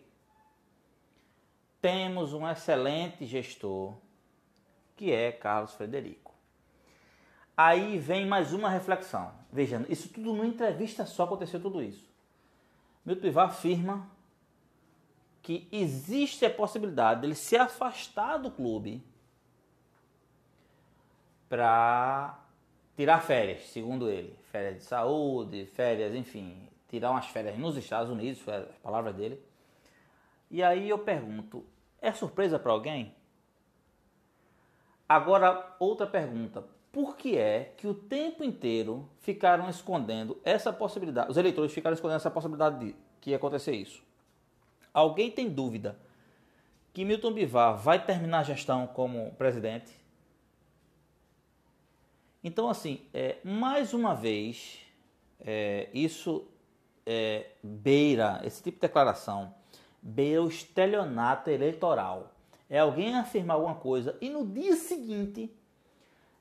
[1.81, 3.95] Temos um excelente gestor
[4.97, 6.33] que é Carlos Frederico.
[7.57, 9.33] Aí vem mais uma reflexão.
[9.51, 12.09] Veja, isso tudo numa entrevista só aconteceu tudo isso.
[13.05, 14.09] Milton Bivar afirma
[15.43, 19.03] que existe a possibilidade dele se afastar do clube
[21.49, 22.42] para
[22.97, 24.37] tirar férias, segundo ele.
[24.51, 29.41] Férias de saúde, férias, enfim, tirar umas férias nos Estados Unidos, foi a palavra dele.
[30.51, 31.65] E aí eu pergunto,
[32.01, 33.15] é surpresa para alguém?
[35.09, 36.65] Agora, outra pergunta.
[36.91, 41.31] Por que é que o tempo inteiro ficaram escondendo essa possibilidade?
[41.31, 44.03] Os eleitores ficaram escondendo essa possibilidade de que ia acontecer isso.
[44.93, 45.97] Alguém tem dúvida
[46.93, 50.02] que Milton Bivar vai terminar a gestão como presidente?
[52.43, 54.79] Então, assim, é, mais uma vez,
[55.41, 56.45] é, isso
[57.07, 59.55] é, beira, esse tipo de declaração,
[60.01, 62.33] beira o estelionato eleitoral
[62.69, 65.55] é alguém afirmar alguma coisa e no dia seguinte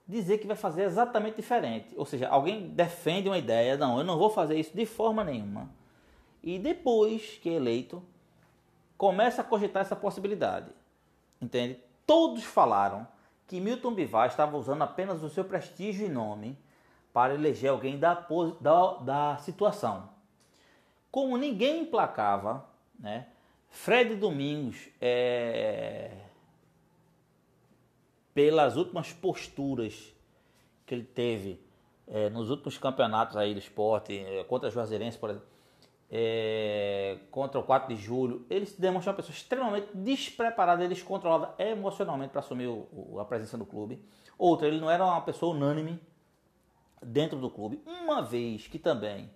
[0.07, 1.93] dizer que vai fazer exatamente diferente.
[1.97, 5.69] Ou seja, alguém defende uma ideia, não, eu não vou fazer isso de forma nenhuma.
[6.41, 8.01] E depois que é eleito,
[8.97, 10.71] começa a cogitar essa possibilidade.
[11.41, 11.79] Entende?
[12.05, 13.07] Todos falaram
[13.51, 16.57] que Milton Bivar estava usando apenas o seu prestígio e nome
[17.11, 18.13] para eleger alguém da,
[18.61, 20.09] da, da situação.
[21.11, 22.65] Como ninguém emplacava,
[22.97, 23.27] né,
[23.67, 26.11] Fred Domingos, é,
[28.33, 30.15] pelas últimas posturas
[30.85, 31.61] que ele teve
[32.07, 35.49] é, nos últimos campeonatos aí do esporte, é, contra a Juazeirense, por exemplo,
[36.11, 41.53] é, contra o 4 de julho, ele se demonstrou uma pessoa extremamente despreparada e descontrolada
[41.57, 44.03] emocionalmente para assumir o, o, a presença do clube.
[44.37, 46.01] Outra, ele não era uma pessoa unânime
[47.01, 49.31] dentro do clube, uma vez que também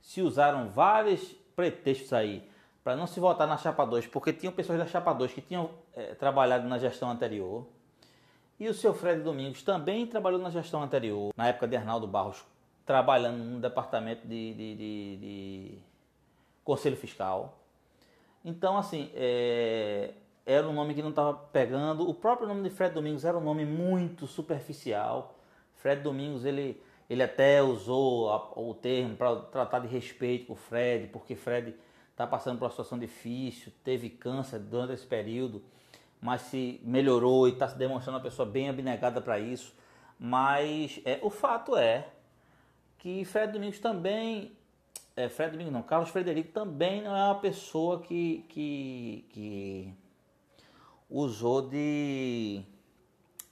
[0.00, 1.20] se usaram vários
[1.56, 2.48] pretextos aí
[2.84, 5.70] para não se votar na Chapa 2, porque tinham pessoas da Chapa 2 que tinham
[5.94, 7.66] é, trabalhado na gestão anterior.
[8.60, 12.44] E o seu Fred Domingos também trabalhou na gestão anterior, na época de Arnaldo Barros,
[12.86, 15.78] trabalhando no departamento de, de, de, de
[16.64, 17.58] Conselho Fiscal.
[18.44, 20.14] Então, assim, é,
[20.46, 22.08] era um nome que não estava pegando.
[22.08, 25.38] O próprio nome de Fred Domingos era um nome muito superficial.
[25.76, 30.56] Fred Domingos, ele, ele até usou a, o termo para tratar de respeito com o
[30.56, 31.74] Fred, porque Fred
[32.10, 35.62] está passando por uma situação difícil, teve câncer durante esse período,
[36.20, 39.74] mas se melhorou e está se demonstrando uma pessoa bem abnegada para isso.
[40.18, 42.08] Mas é, o fato é
[42.98, 44.52] que Fred Domingos também
[45.16, 49.94] é, Fred Domingos não, Carlos Frederico também não é uma pessoa que, que, que
[51.08, 52.62] usou de,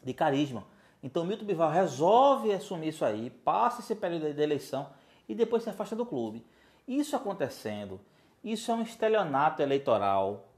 [0.03, 0.67] de carisma.
[1.03, 4.91] Então Milton Bivar resolve assumir isso aí, passa esse período de eleição
[5.29, 6.45] e depois se afasta do clube.
[6.87, 8.01] Isso acontecendo,
[8.43, 10.49] isso é um estelionato eleitoral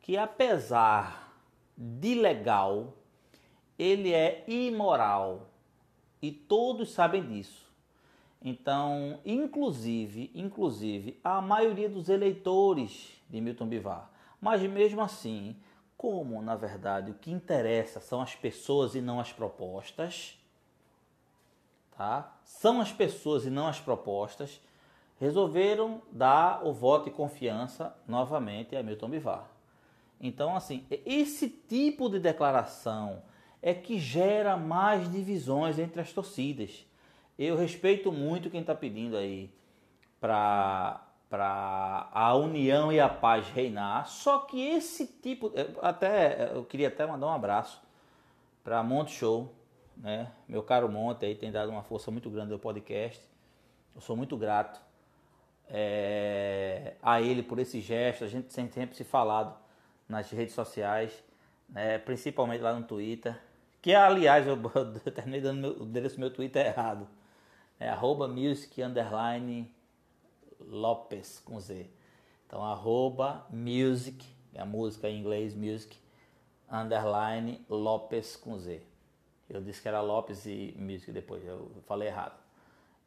[0.00, 1.32] que apesar
[1.76, 2.94] de legal,
[3.78, 5.48] ele é imoral.
[6.20, 7.71] E todos sabem disso.
[8.44, 14.10] Então, inclusive, inclusive, a maioria dos eleitores de Milton Bivar.
[14.40, 15.56] Mas mesmo assim,
[15.96, 20.36] como na verdade o que interessa são as pessoas e não as propostas,
[21.96, 22.36] tá?
[22.44, 24.60] São as pessoas e não as propostas,
[25.20, 29.48] resolveram dar o voto de confiança novamente a Milton Bivar.
[30.20, 33.22] Então, assim, esse tipo de declaração
[33.62, 36.84] é que gera mais divisões entre as torcidas.
[37.38, 39.50] Eu respeito muito quem está pedindo aí
[40.20, 41.00] para
[42.12, 44.06] a união e a paz reinar.
[44.06, 47.82] Só que esse tipo, até eu queria até mandar um abraço
[48.62, 49.52] para Monte Show,
[49.96, 50.30] né?
[50.46, 53.20] Meu caro Monte aí tem dado uma força muito grande ao podcast.
[53.94, 54.80] Eu sou muito grato
[55.68, 58.24] é, a ele por esse gesto.
[58.24, 59.56] A gente tem sempre se falado
[60.08, 61.24] nas redes sociais,
[61.68, 61.98] né?
[61.98, 63.40] principalmente lá no Twitter.
[63.80, 64.56] Que aliás eu,
[65.04, 67.08] eu terminei dando o endereço do meu Twitter errado
[67.82, 69.68] é arroba music underline
[70.60, 71.90] Lopes com Z.
[72.46, 75.96] Então arroba music, é a música em inglês music
[76.70, 78.82] underline Lopes com Z.
[79.50, 82.38] Eu disse que era Lopes e music depois, eu falei errado.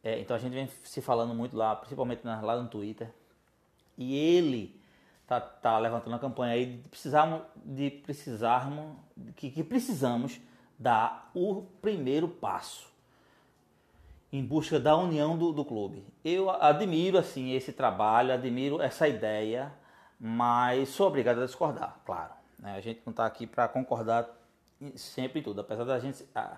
[0.04, 3.10] É, então a gente vem se falando muito lá, principalmente lá no Twitter.
[3.96, 4.78] E ele
[5.26, 8.94] tá, tá levantando a campanha aí de precisarmos, de precisarmos
[9.36, 10.38] que, que precisamos
[10.78, 12.94] dar o primeiro passo
[14.36, 16.04] em busca da união do, do clube.
[16.24, 19.72] Eu admiro assim esse trabalho, admiro essa ideia,
[20.20, 22.32] mas sou obrigado a discordar, claro.
[22.58, 22.74] Né?
[22.76, 24.28] A gente não está aqui para concordar
[24.94, 26.48] sempre em tudo, apesar da gente é,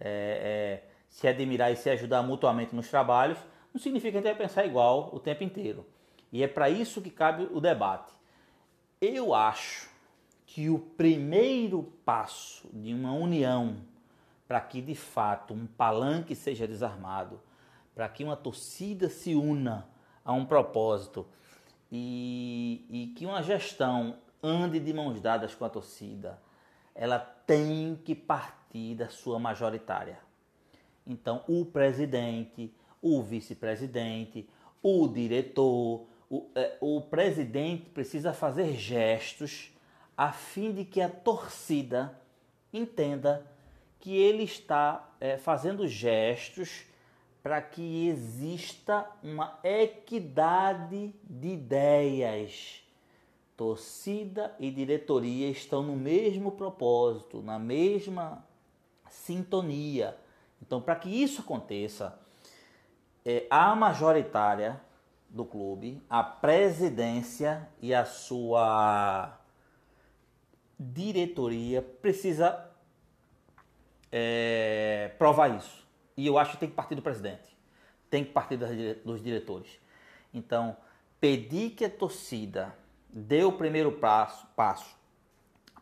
[0.00, 3.38] é, se admirar e se ajudar mutuamente nos trabalhos,
[3.74, 5.86] não significa que a gente pensar igual o tempo inteiro.
[6.32, 8.10] E é para isso que cabe o debate.
[9.00, 9.90] Eu acho
[10.46, 13.76] que o primeiro passo de uma união
[14.52, 17.40] para que de fato um palanque seja desarmado,
[17.94, 19.88] para que uma torcida se una
[20.22, 21.26] a um propósito
[21.90, 26.38] e, e que uma gestão ande de mãos dadas com a torcida,
[26.94, 30.18] ela tem que partir da sua majoritária.
[31.06, 34.46] Então, o presidente, o vice-presidente,
[34.82, 39.72] o diretor, o, é, o presidente precisa fazer gestos
[40.14, 42.20] a fim de que a torcida
[42.70, 43.50] entenda
[44.02, 46.84] que ele está é, fazendo gestos
[47.40, 52.82] para que exista uma equidade de ideias.
[53.56, 58.44] Torcida e diretoria estão no mesmo propósito, na mesma
[59.08, 60.16] sintonia.
[60.60, 62.18] Então, para que isso aconteça,
[63.24, 64.80] é, a majoritária
[65.30, 69.38] do clube, a presidência e a sua
[70.76, 72.71] diretoria precisa
[74.12, 75.82] é, provar isso.
[76.16, 77.56] E eu acho que tem que partir do presidente,
[78.10, 78.58] tem que partir
[79.02, 79.80] dos diretores.
[80.32, 80.76] Então,
[81.18, 82.76] pedir que a torcida
[83.08, 84.46] dê o primeiro passo,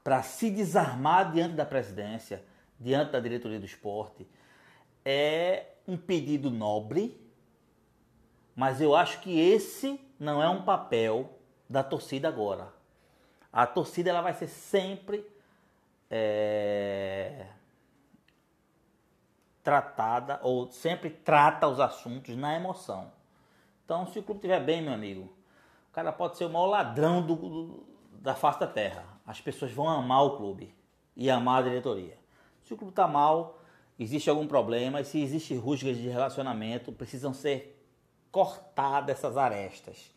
[0.03, 2.45] para se desarmar diante da presidência,
[2.79, 4.27] diante da diretoria do esporte,
[5.05, 7.21] é um pedido nobre,
[8.55, 12.72] mas eu acho que esse não é um papel da torcida agora.
[13.53, 15.24] A torcida ela vai ser sempre
[16.11, 17.47] é,
[19.62, 23.11] tratada ou sempre trata os assuntos na emoção.
[23.84, 25.22] Então, se o clube estiver bem, meu amigo,
[25.90, 29.04] o cara pode ser o maior ladrão do, do, da face da terra.
[29.26, 30.74] As pessoas vão amar o clube
[31.16, 32.18] e amar a diretoria.
[32.62, 33.58] Se o clube está mal,
[33.98, 37.84] existe algum problema, e se existe rusgas de relacionamento, precisam ser
[38.30, 40.11] cortadas essas arestas.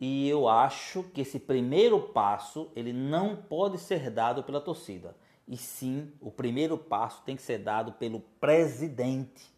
[0.00, 5.14] E eu acho que esse primeiro passo ele não pode ser dado pela torcida
[5.46, 9.52] e sim o primeiro passo tem que ser dado pelo presidente,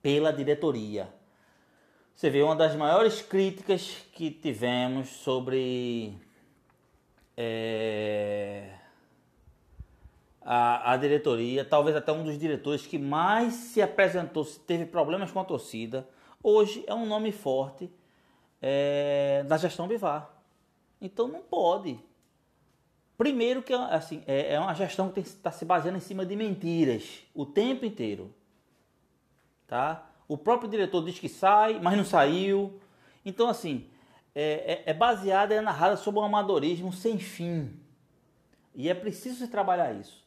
[0.00, 1.12] pela diretoria.
[2.14, 6.16] Você vê uma das maiores críticas que tivemos sobre
[7.36, 8.70] é,
[10.40, 15.40] a, a diretoria, talvez até um dos diretores que mais se apresentou, teve problemas com
[15.40, 16.08] a torcida,
[16.42, 17.90] hoje é um nome forte
[18.62, 20.30] é, da gestão Bivar.
[21.00, 21.98] Então não pode.
[23.16, 27.22] Primeiro que assim, é, é uma gestão que está se baseando em cima de mentiras
[27.34, 28.34] o tempo inteiro.
[29.66, 30.06] Tá?
[30.26, 32.80] O próprio diretor diz que sai, mas não saiu.
[33.24, 33.88] Então, assim,
[34.34, 37.78] é, é, é baseada, é narrada sobre um amadorismo sem fim.
[38.74, 40.24] E é preciso se trabalhar isso.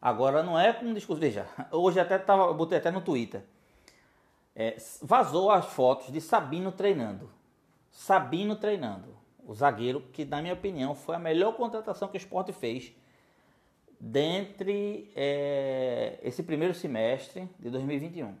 [0.00, 1.20] Agora, não é com um discurso.
[1.20, 3.42] Veja, hoje até tava, botei até no Twitter.
[4.56, 7.30] É, vazou as fotos de Sabino treinando.
[7.90, 9.19] Sabino treinando.
[9.50, 12.92] O zagueiro, que na minha opinião foi a melhor contratação que o esporte fez
[13.98, 18.32] dentre é, esse primeiro semestre de 2021.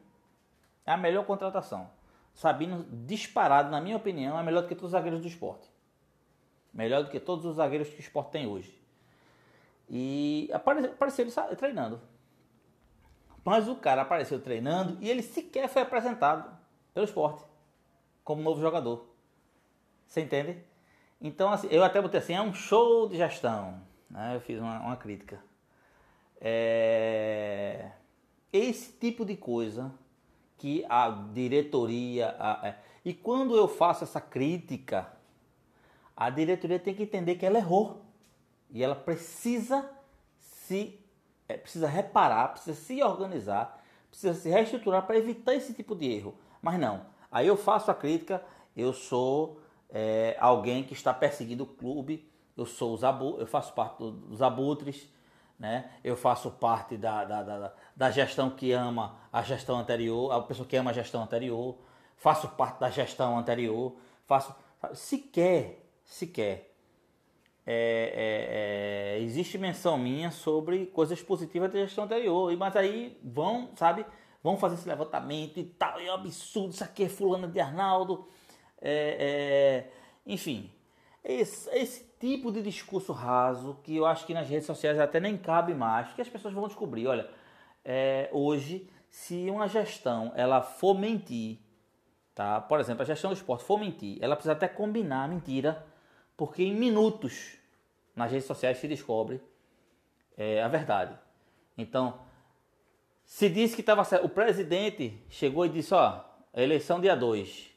[0.86, 1.90] É a melhor contratação.
[2.32, 5.68] Sabino, disparado, na minha opinião, é melhor do que todos os zagueiros do esporte.
[6.72, 8.80] Melhor do que todos os zagueiros que o esporte tem hoje.
[9.88, 12.00] E apareceu, apareceu ele treinando.
[13.44, 16.56] Mas o cara apareceu treinando e ele sequer foi apresentado
[16.94, 17.42] pelo esporte
[18.22, 19.08] como novo jogador.
[20.06, 20.69] Você entende?
[21.20, 23.80] Então, assim, eu até botei assim, é um show de gestão.
[24.08, 24.36] Né?
[24.36, 25.38] Eu fiz uma, uma crítica.
[26.40, 27.90] É...
[28.52, 29.92] Esse tipo de coisa
[30.60, 32.34] que a diretoria.
[32.38, 35.10] A, é, e quando eu faço essa crítica,
[36.16, 38.04] a diretoria tem que entender que ela errou.
[38.70, 39.88] E ela precisa
[40.38, 41.00] se.
[41.48, 46.34] É, precisa reparar, precisa se organizar, precisa se reestruturar para evitar esse tipo de erro.
[46.60, 47.06] Mas não.
[47.32, 48.44] Aí eu faço a crítica,
[48.76, 49.60] eu sou
[49.92, 54.42] é, alguém que está perseguindo o clube, eu sou os abu, eu faço parte dos
[54.42, 55.08] abutres
[55.60, 55.90] né?
[56.02, 60.66] Eu faço parte da, da, da, da, gestão que ama a gestão anterior, a pessoa
[60.66, 61.76] que ama a gestão anterior,
[62.16, 63.94] faço parte da gestão anterior,
[64.26, 64.54] faço.
[64.94, 66.74] Sequer, sequer.
[67.66, 73.68] É, é, é, existe menção minha sobre coisas positivas da gestão anterior, mas aí vão,
[73.76, 74.06] sabe,
[74.42, 78.26] vão fazer esse levantamento e tal, é um absurdo, isso aqui é fulano de Arnaldo,
[78.80, 79.92] é, é,
[80.26, 80.70] enfim,
[81.22, 85.36] esse, esse tipo de discurso raso que eu acho que nas redes sociais até nem
[85.36, 87.06] cabe mais, que as pessoas vão descobrir.
[87.06, 87.28] Olha,
[87.84, 91.58] é, hoje, se uma gestão ela for mentir,
[92.34, 92.60] tá?
[92.60, 95.86] Por exemplo, a gestão do esporte for mentir, ela precisa até combinar a mentira,
[96.36, 97.58] porque em minutos
[98.14, 99.40] nas redes sociais se descobre
[100.36, 101.18] é, a verdade.
[101.76, 102.18] Então,
[103.24, 106.20] se disse que estava certo, o presidente chegou e disse, ó,
[106.54, 107.69] eleição dia 2.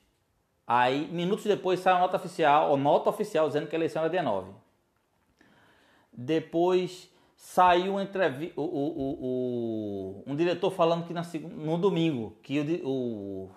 [0.65, 4.09] Aí, minutos depois, sai a nota oficial, ou nota oficial dizendo que a eleição era
[4.09, 4.51] dia 9.
[6.11, 8.63] Depois saiu o, o,
[9.21, 11.23] o, um diretor falando que na,
[11.55, 13.49] no domingo que o,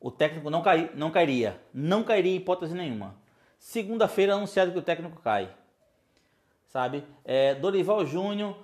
[0.00, 1.60] o, técnico não, cai, não cairia.
[1.74, 3.16] Não cairia em hipótese nenhuma.
[3.58, 5.52] Segunda-feira anunciado que o técnico cai.
[6.68, 7.04] Sabe?
[7.24, 8.56] É, Dorival Júnior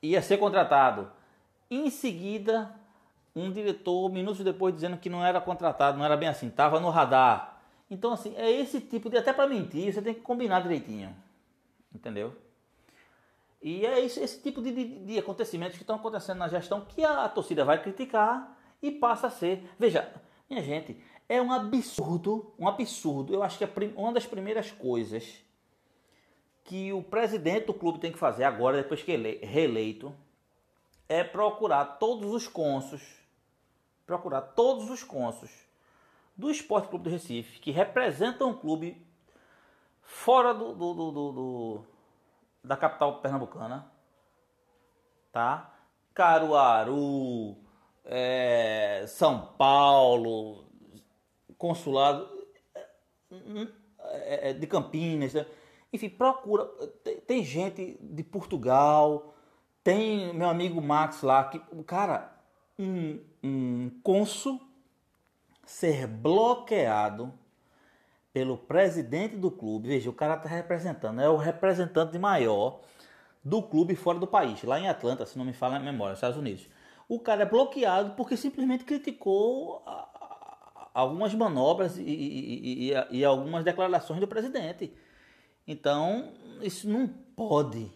[0.00, 1.10] ia ser contratado.
[1.70, 2.74] Em seguida,
[3.34, 6.90] um diretor, minutos depois, dizendo que não era contratado, não era bem assim, estava no
[6.90, 7.60] radar.
[7.90, 9.16] Então, assim, é esse tipo de.
[9.16, 11.14] Até para mentir, você tem que combinar direitinho.
[11.94, 12.34] Entendeu?
[13.62, 17.04] E é esse, esse tipo de, de, de, acontecimentos que estão acontecendo na gestão que
[17.04, 19.68] a, a torcida vai criticar e passa a ser.
[19.78, 20.12] Veja,
[20.48, 20.96] minha gente,
[21.28, 23.34] é um absurdo, um absurdo.
[23.34, 25.42] Eu acho que é uma das primeiras coisas
[26.62, 30.14] que o presidente do clube tem que fazer agora, depois que ele é reeleito,
[31.08, 33.02] é procurar todos os cônsules
[34.08, 35.68] procurar todos os cônsules
[36.34, 39.06] do Esporte Clube do Recife que representam o clube
[40.00, 41.84] fora do, do, do, do
[42.64, 43.92] da capital pernambucana,
[45.30, 45.74] tá?
[46.14, 47.54] Caruaru,
[48.02, 50.64] é, São Paulo,
[51.58, 52.28] consulado
[54.00, 55.46] é, é, de Campinas, né?
[55.92, 56.64] enfim, procura.
[57.04, 59.34] Tem, tem, gente de Portugal,
[59.84, 62.32] tem meu amigo Max lá que, cara,
[62.78, 64.60] um, um cônsul
[65.64, 67.32] ser bloqueado
[68.32, 69.88] pelo presidente do clube.
[69.88, 72.80] Veja, o cara está representando, é o representante maior
[73.44, 76.36] do clube fora do país, lá em Atlanta, se não me fala a memória, Estados
[76.36, 76.68] Unidos.
[77.08, 79.82] O cara é bloqueado porque simplesmente criticou
[80.92, 84.92] algumas manobras e, e, e, e, algumas declarações do presidente.
[85.66, 87.90] Então, isso não pode.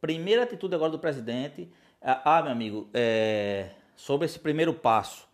[0.00, 1.70] Primeira atitude agora do presidente.
[2.00, 5.28] Ah, meu amigo, é, sobre esse primeiro passo,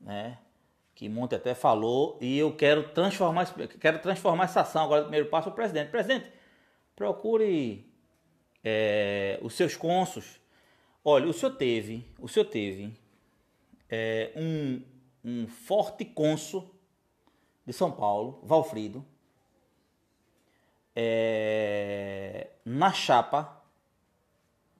[0.00, 0.38] né?
[0.94, 3.46] Que Monte até falou, e eu quero transformar,
[3.80, 5.90] quero transformar essa ação agora do primeiro passo o presidente.
[5.90, 6.26] Presidente,
[6.96, 7.88] procure
[8.64, 10.40] é, os seus cônsuls.
[11.04, 12.98] Olha, o senhor teve, o senhor teve
[13.88, 14.82] é, um,
[15.24, 16.68] um forte cônsul
[17.64, 19.04] de São Paulo, Valfrido,
[20.96, 23.62] é, na chapa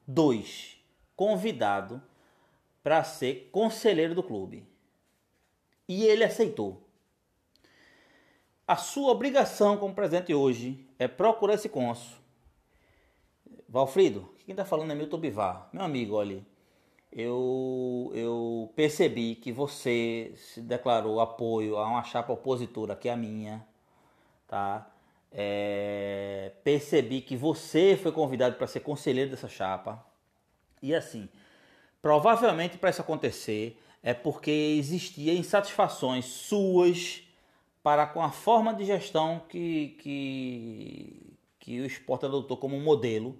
[0.06, 0.76] 2,
[1.14, 2.02] convidado
[2.88, 4.66] para ser conselheiro do clube.
[5.86, 6.88] E ele aceitou.
[8.66, 12.16] A sua obrigação como presidente hoje é procurar esse cônsul.
[13.68, 15.68] Valfrido, quem está falando é Milton Bivar.
[15.70, 16.42] Meu amigo, olha,
[17.12, 23.18] eu, eu percebi que você se declarou apoio a uma chapa opositora, que é a
[23.18, 23.68] minha,
[24.46, 24.90] tá?
[25.30, 30.02] É, percebi que você foi convidado para ser conselheiro dessa chapa.
[30.82, 31.28] E assim,
[32.00, 37.22] provavelmente para isso acontecer é porque existia insatisfações suas
[37.82, 43.36] para com a forma de gestão que, que, que o esporte adotou como modelo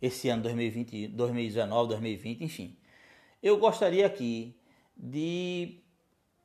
[0.00, 2.76] esse ano 2020, 2019, 2020, enfim.
[3.42, 4.56] Eu gostaria aqui
[4.96, 5.80] de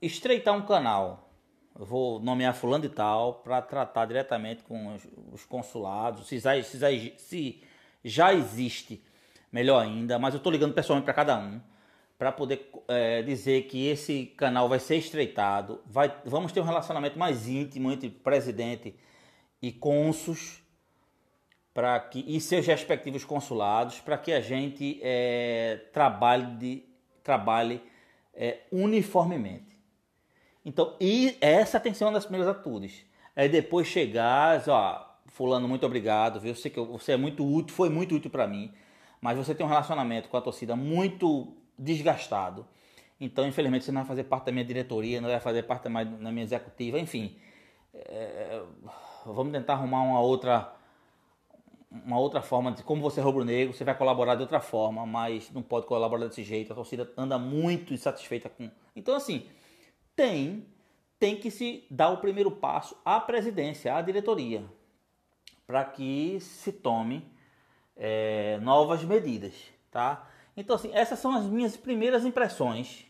[0.02, 1.32] estreitar um canal.
[1.78, 4.96] Eu vou nomear fulano e tal para tratar diretamente com
[5.32, 6.88] os, consulados, se já, se, já,
[7.18, 7.64] se
[8.04, 9.04] já existe,
[9.54, 11.62] melhor ainda, mas eu estou ligando pessoalmente para cada um
[12.18, 17.20] para poder é, dizer que esse canal vai ser estreitado, vai, vamos ter um relacionamento
[17.20, 18.96] mais íntimo entre presidente
[19.62, 20.64] e cônsuls
[21.74, 26.84] para que e seus respectivos consulados para que a gente é, trabalhe de,
[27.24, 27.82] trabalhe
[28.34, 29.74] é, uniformemente.
[30.66, 33.06] Então, e essa tem que uma das primeiras atitudes.
[33.36, 36.52] É depois chegar, ó, fulano, muito obrigado, viu?
[36.52, 38.72] Eu sei que você é muito útil, foi muito útil para mim,
[39.24, 42.68] mas você tem um relacionamento com a torcida muito desgastado.
[43.18, 45.90] Então, infelizmente, você não vai fazer parte da minha diretoria, não vai fazer parte da
[46.30, 47.38] minha executiva, enfim.
[47.94, 48.62] É,
[49.26, 50.76] vamos tentar arrumar uma outra
[51.90, 55.50] uma outra forma de como você é rubro-negro, você vai colaborar de outra forma, mas
[55.52, 56.74] não pode colaborar desse jeito.
[56.74, 58.70] A torcida anda muito insatisfeita com.
[58.94, 59.48] Então, assim,
[60.18, 60.66] tem
[61.18, 64.66] tem que se dar o primeiro passo à presidência, à diretoria,
[65.66, 67.32] para que se tome
[67.96, 69.54] é, novas medidas,
[69.92, 70.28] tá?
[70.56, 73.06] Então, assim, essas são as minhas primeiras impressões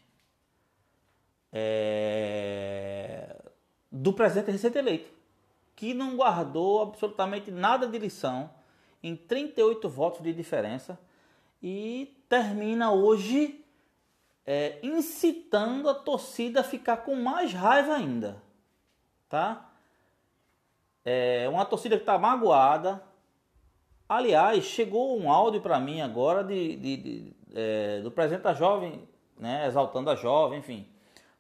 [1.51, 3.35] é,
[3.91, 5.11] do presidente recente-eleito,
[5.75, 8.49] que não guardou absolutamente nada de lição
[9.01, 10.97] em 38 votos de diferença
[11.61, 13.63] e termina hoje
[14.45, 18.41] é, incitando a torcida a ficar com mais raiva ainda,
[19.29, 19.69] tá?
[21.05, 23.03] É uma torcida que está magoada.
[24.13, 29.01] Aliás, chegou um áudio para mim agora de, de, de é, do presidente da jovem,
[29.39, 30.85] né, exaltando a jovem, enfim,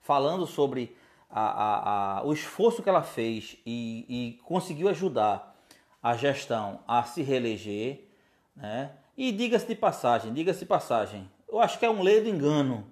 [0.01, 0.97] falando sobre
[1.29, 5.55] a, a, a, o esforço que ela fez e, e conseguiu ajudar
[6.01, 8.07] a gestão a se reeleger,
[8.55, 8.93] né?
[9.15, 12.87] E diga-se de passagem, diga-se de passagem, eu acho que é um ledo engano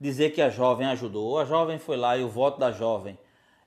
[0.00, 1.38] dizer que a jovem ajudou.
[1.38, 3.18] A jovem foi lá e o voto da jovem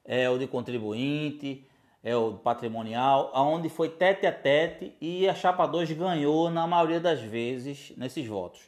[0.04, 1.64] é o de contribuinte,
[2.04, 7.00] é o patrimonial, aonde foi tete a tete e a chapa 2 ganhou na maioria
[7.00, 8.62] das vezes nesses votos.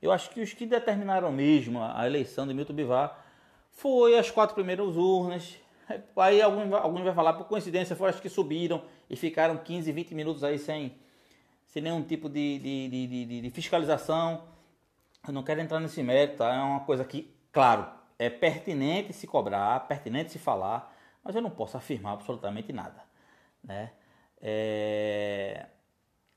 [0.00, 3.24] Eu acho que os que determinaram mesmo a eleição de Milton Bivar
[3.72, 5.58] foi as quatro primeiras urnas,
[6.16, 10.14] Aí alguns, alguns vai falar, por coincidência, foram as que subiram e ficaram 15, 20
[10.14, 10.96] minutos aí sem,
[11.66, 14.44] sem nenhum tipo de, de, de, de, de fiscalização.
[15.26, 16.54] Eu não quero entrar nesse mérito, tá?
[16.54, 17.86] É uma coisa que, claro,
[18.18, 20.92] é pertinente se cobrar, pertinente se falar,
[21.26, 23.02] mas eu não posso afirmar absolutamente nada,
[23.62, 23.90] né?
[24.40, 25.66] É...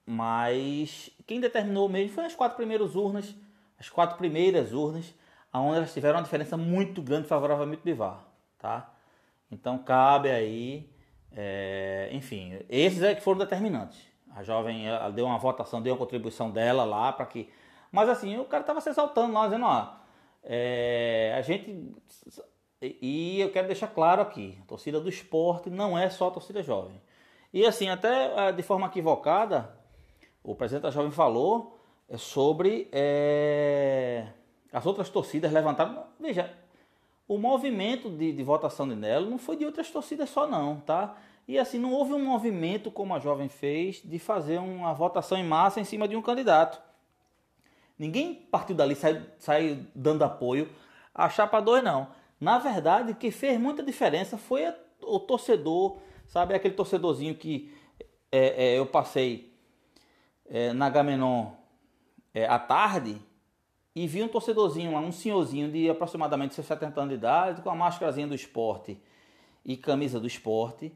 [0.06, 3.36] Mas quem determinou mesmo foi as quatro primeiras urnas,
[3.80, 5.14] as quatro primeiras urnas,
[5.54, 8.26] onde elas tiveram uma diferença muito grande favorável a Mito Bivar,
[8.58, 8.92] tá?
[9.52, 10.90] Então cabe aí,
[11.32, 14.00] é, enfim, esses é que foram determinantes.
[14.36, 17.50] A jovem deu uma votação, deu uma contribuição dela lá para que.
[17.92, 19.96] Mas assim, o cara estava se exaltando lá, dizendo, ó,
[20.44, 21.94] é, a gente.
[22.82, 26.64] E eu quero deixar claro aqui, a torcida do esporte não é só a torcida
[26.64, 27.00] jovem.
[27.54, 29.76] E assim, até é, de forma equivocada,
[30.44, 31.78] o presidente da Jovem falou
[32.08, 34.28] é, sobre é,
[34.72, 36.06] as outras torcidas levantaram.
[36.20, 36.54] Veja,
[37.28, 41.18] o movimento de, de, votação de Nelo não foi de outras torcidas só não, tá?
[41.48, 45.44] E assim, não houve um movimento como a Jovem fez de fazer uma votação em
[45.44, 46.80] massa em cima de um candidato.
[47.98, 50.70] Ninguém partiu dali, saiu, saiu dando apoio
[51.14, 52.08] à Chapa 2, não.
[52.40, 54.64] Na verdade, que fez muita diferença foi
[55.02, 56.54] o torcedor, sabe?
[56.54, 57.74] Aquele torcedorzinho que
[58.32, 59.54] é, é, eu passei
[60.50, 61.52] é, na Gamenon
[62.34, 63.22] é, à tarde
[63.96, 67.76] e vi um torcedorzinho lá, um senhorzinho de aproximadamente 70 anos de idade, com a
[67.76, 68.98] máscarazinha do esporte
[69.66, 70.94] e camisa do esporte,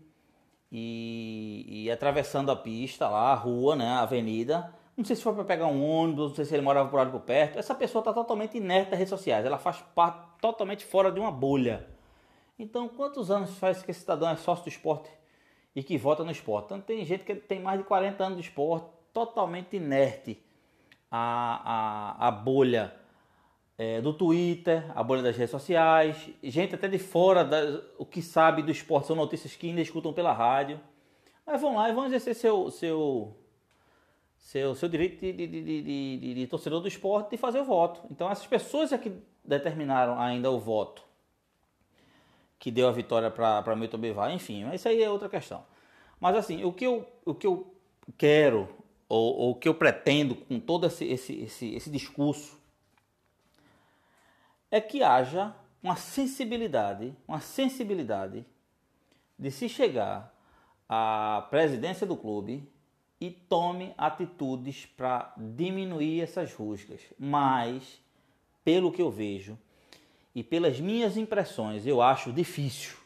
[0.71, 4.73] e, e atravessando a pista lá, a rua, né, a avenida.
[4.95, 7.11] Não sei se foi para pegar um ônibus, não sei se ele morava por ali
[7.11, 7.57] por perto.
[7.57, 11.31] Essa pessoa está totalmente inerte das redes sociais, ela faz parte totalmente fora de uma
[11.31, 11.87] bolha.
[12.59, 15.09] Então, quantos anos faz que esse cidadão é sócio do esporte
[15.75, 16.65] e que vota no esporte.
[16.65, 20.39] Então tem gente que tem mais de 40 anos de esporte, totalmente inerte
[21.09, 22.93] à, à, à bolha
[23.77, 28.21] é, do Twitter, a bolha das redes sociais, gente até de fora, da, o que
[28.21, 30.79] sabe do esporte são notícias que ainda escutam pela rádio.
[31.45, 33.35] Mas vão lá e vão exercer seu, seu,
[34.43, 38.01] seu, seu direito de, de, de, de, torcedor do esporte de fazer o voto.
[38.11, 39.11] Então essas pessoas é que
[39.43, 41.01] determinaram ainda o voto
[42.59, 45.65] que deu a vitória para Milton Bivar, enfim, isso aí é outra questão.
[46.19, 47.73] Mas assim, o que eu, o que eu
[48.17, 48.69] quero,
[49.09, 52.57] ou, ou o que eu pretendo com todo esse, esse, esse, esse discurso,
[54.71, 58.45] é que haja uma sensibilidade, uma sensibilidade
[59.37, 60.33] de se chegar
[60.87, 62.71] à presidência do clube
[63.23, 66.99] e tome atitudes para diminuir essas rusgas.
[67.17, 68.01] Mas,
[68.65, 69.57] pelo que eu vejo,
[70.35, 72.97] e pelas minhas impressões, eu acho difícil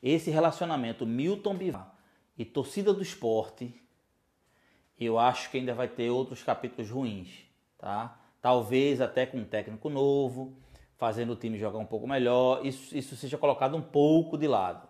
[0.00, 1.92] esse relacionamento Milton Bivar
[2.38, 3.74] e torcida do esporte.
[4.96, 7.44] Eu acho que ainda vai ter outros capítulos ruins,
[7.78, 8.16] tá?
[8.40, 10.56] Talvez até com um técnico novo,
[10.96, 14.88] fazendo o time jogar um pouco melhor, isso, isso seja colocado um pouco de lado.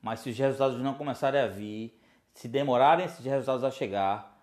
[0.00, 2.00] Mas se os resultados não começarem a vir,
[2.36, 4.38] se demorarem esses resultados a chegar,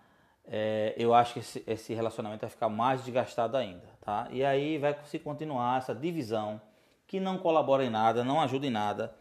[0.46, 4.26] é, eu acho que esse, esse, relacionamento vai ficar mais desgastado ainda, tá?
[4.32, 6.60] E aí vai se continuar essa divisão
[7.06, 9.14] que não colabora em nada, não ajuda em nada,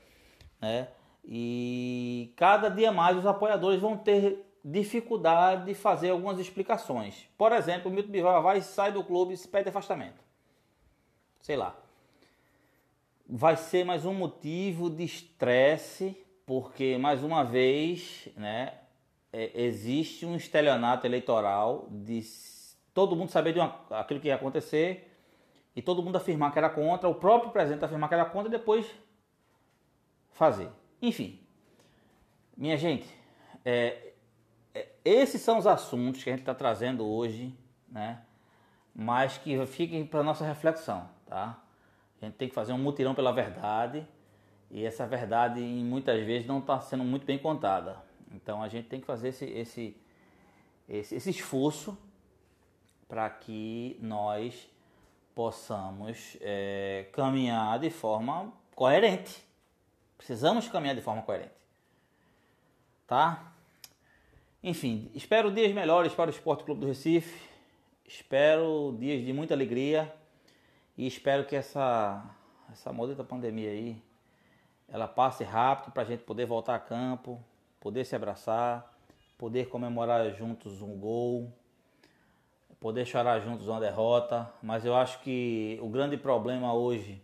[0.59, 0.87] né?
[1.23, 7.29] E cada dia mais os apoiadores vão ter dificuldade de fazer algumas explicações.
[7.37, 10.19] Por exemplo, o Milton Bivar vai sai do clube e se pede afastamento.
[11.41, 11.75] Sei lá.
[13.29, 18.73] Vai ser mais um motivo de estresse, porque mais uma vez, né,
[19.31, 22.21] é, existe um estelionato eleitoral de
[22.93, 25.11] todo mundo saber de uma, aquilo que ia acontecer
[25.75, 28.51] e todo mundo afirmar que era contra, o próprio presidente afirmar que era contra e
[28.51, 28.85] depois
[30.31, 30.69] fazer.
[31.01, 31.39] Enfim,
[32.55, 33.07] minha gente,
[33.65, 34.13] é,
[34.73, 37.57] é, esses são os assuntos que a gente está trazendo hoje,
[37.89, 38.21] né?
[38.95, 41.59] Mas que fiquem para nossa reflexão, tá?
[42.21, 44.07] A gente tem que fazer um mutirão pela verdade
[44.73, 48.03] e essa verdade muitas vezes não está sendo muito bem contada.
[48.33, 49.95] Então a gente tem que fazer esse, esse,
[50.89, 51.95] esse, esse esforço
[53.07, 54.67] para que nós
[55.35, 59.45] possamos é, caminhar de forma coerente.
[60.17, 61.53] Precisamos caminhar de forma coerente.
[63.05, 63.53] Tá?
[64.63, 67.47] Enfim, espero dias melhores para o Esporte Clube do Recife.
[68.07, 70.11] Espero dias de muita alegria
[70.97, 72.27] e espero que essa
[72.71, 74.01] essa maldita pandemia aí
[74.93, 77.43] ela passe rápido para a gente poder voltar a campo,
[77.79, 78.95] poder se abraçar,
[79.39, 81.51] poder comemorar juntos um gol,
[82.79, 84.47] poder chorar juntos uma derrota.
[84.61, 87.19] Mas eu acho que o grande problema hoje,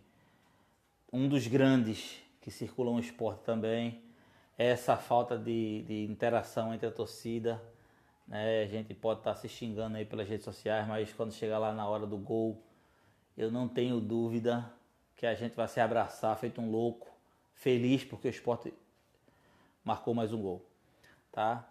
[1.12, 4.02] um dos grandes que circulam no esporte também,
[4.58, 7.62] é essa falta de, de interação entre a torcida.
[8.26, 8.64] Né?
[8.64, 11.72] A gente pode estar tá se xingando aí pelas redes sociais, mas quando chegar lá
[11.72, 12.60] na hora do gol,
[13.38, 14.68] eu não tenho dúvida
[15.14, 17.19] que a gente vai se abraçar feito um louco,
[17.60, 18.72] feliz porque o esporte
[19.84, 20.64] marcou mais um gol,
[21.30, 21.68] tá?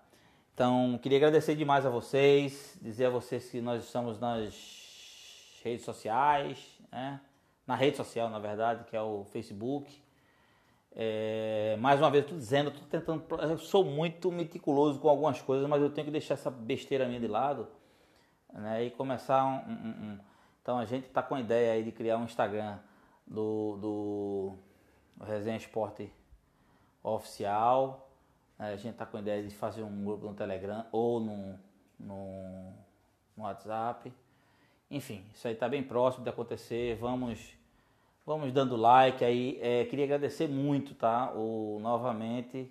[0.54, 6.80] Então, queria agradecer demais a vocês, dizer a vocês que nós estamos nas redes sociais,
[6.92, 7.20] né?
[7.66, 9.92] na rede social, na verdade, que é o Facebook.
[10.92, 15.68] É, mais uma vez, estou dizendo, estou tentando, eu sou muito meticuloso com algumas coisas,
[15.68, 17.68] mas eu tenho que deixar essa besteira minha de lado
[18.54, 18.86] né?
[18.86, 20.20] e começar um, um, um.
[20.62, 22.78] Então, a gente está com a ideia aí de criar um Instagram
[23.26, 24.69] do, do
[25.24, 26.12] Resenha Esporte
[27.04, 28.10] Oficial
[28.60, 31.58] a gente está com a ideia de fazer um grupo no Telegram ou no,
[31.98, 32.74] no,
[33.38, 34.12] no WhatsApp.
[34.92, 36.98] Enfim, isso aí está bem próximo de acontecer.
[36.98, 37.54] Vamos,
[38.26, 39.58] vamos dando like aí.
[39.62, 41.32] É, queria agradecer muito, tá?
[41.34, 42.70] O, novamente,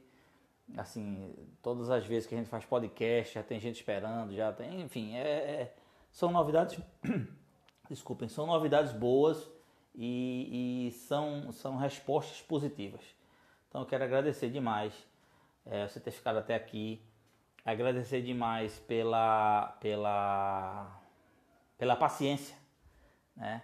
[0.76, 4.82] assim, todas as vezes que a gente faz podcast, já tem gente esperando, já tem,
[4.82, 5.74] enfim, é, é
[6.12, 6.78] são novidades.
[7.88, 9.51] desculpem, são novidades boas
[10.01, 13.01] e, e são, são respostas positivas.
[13.68, 14.94] Então eu quero agradecer demais
[15.66, 17.03] é, você ter ficado até aqui.
[17.64, 21.03] Agradecer demais pela, pela,
[21.76, 22.57] pela paciência,
[23.36, 23.62] né?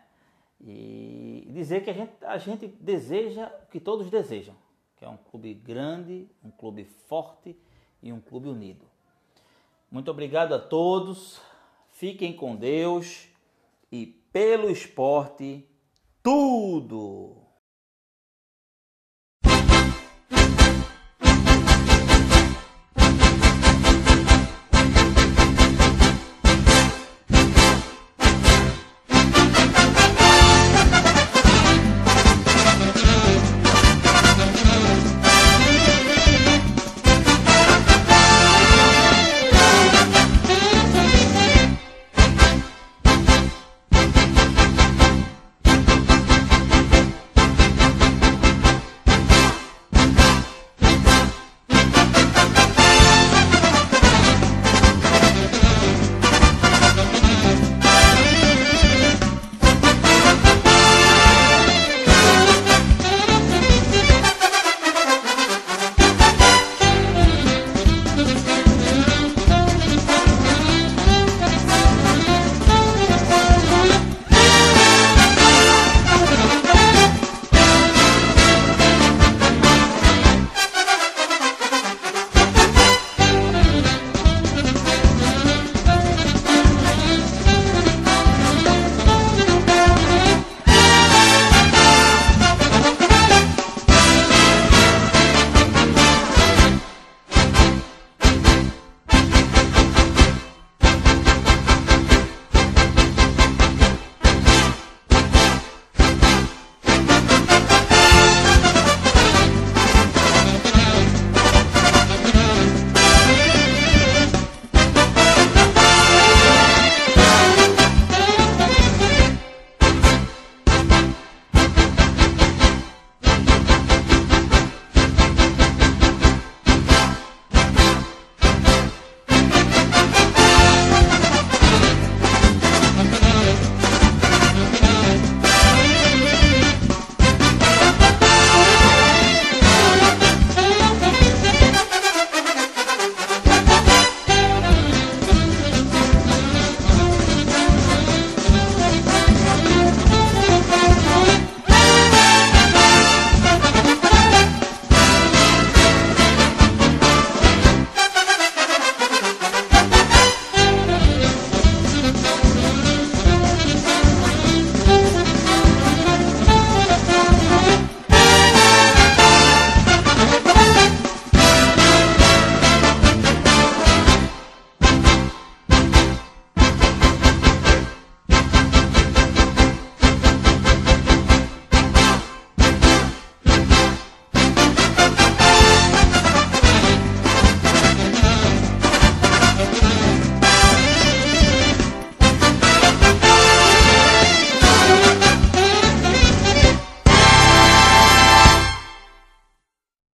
[0.61, 4.55] E dizer que a gente, a gente deseja o que todos desejam,
[4.97, 7.57] que é um clube grande, um clube forte
[8.03, 8.85] e um clube unido.
[9.91, 11.41] Muito obrigado a todos,
[11.91, 13.29] fiquem com Deus
[13.93, 15.67] e pelo esporte,
[16.25, 17.44] tudo!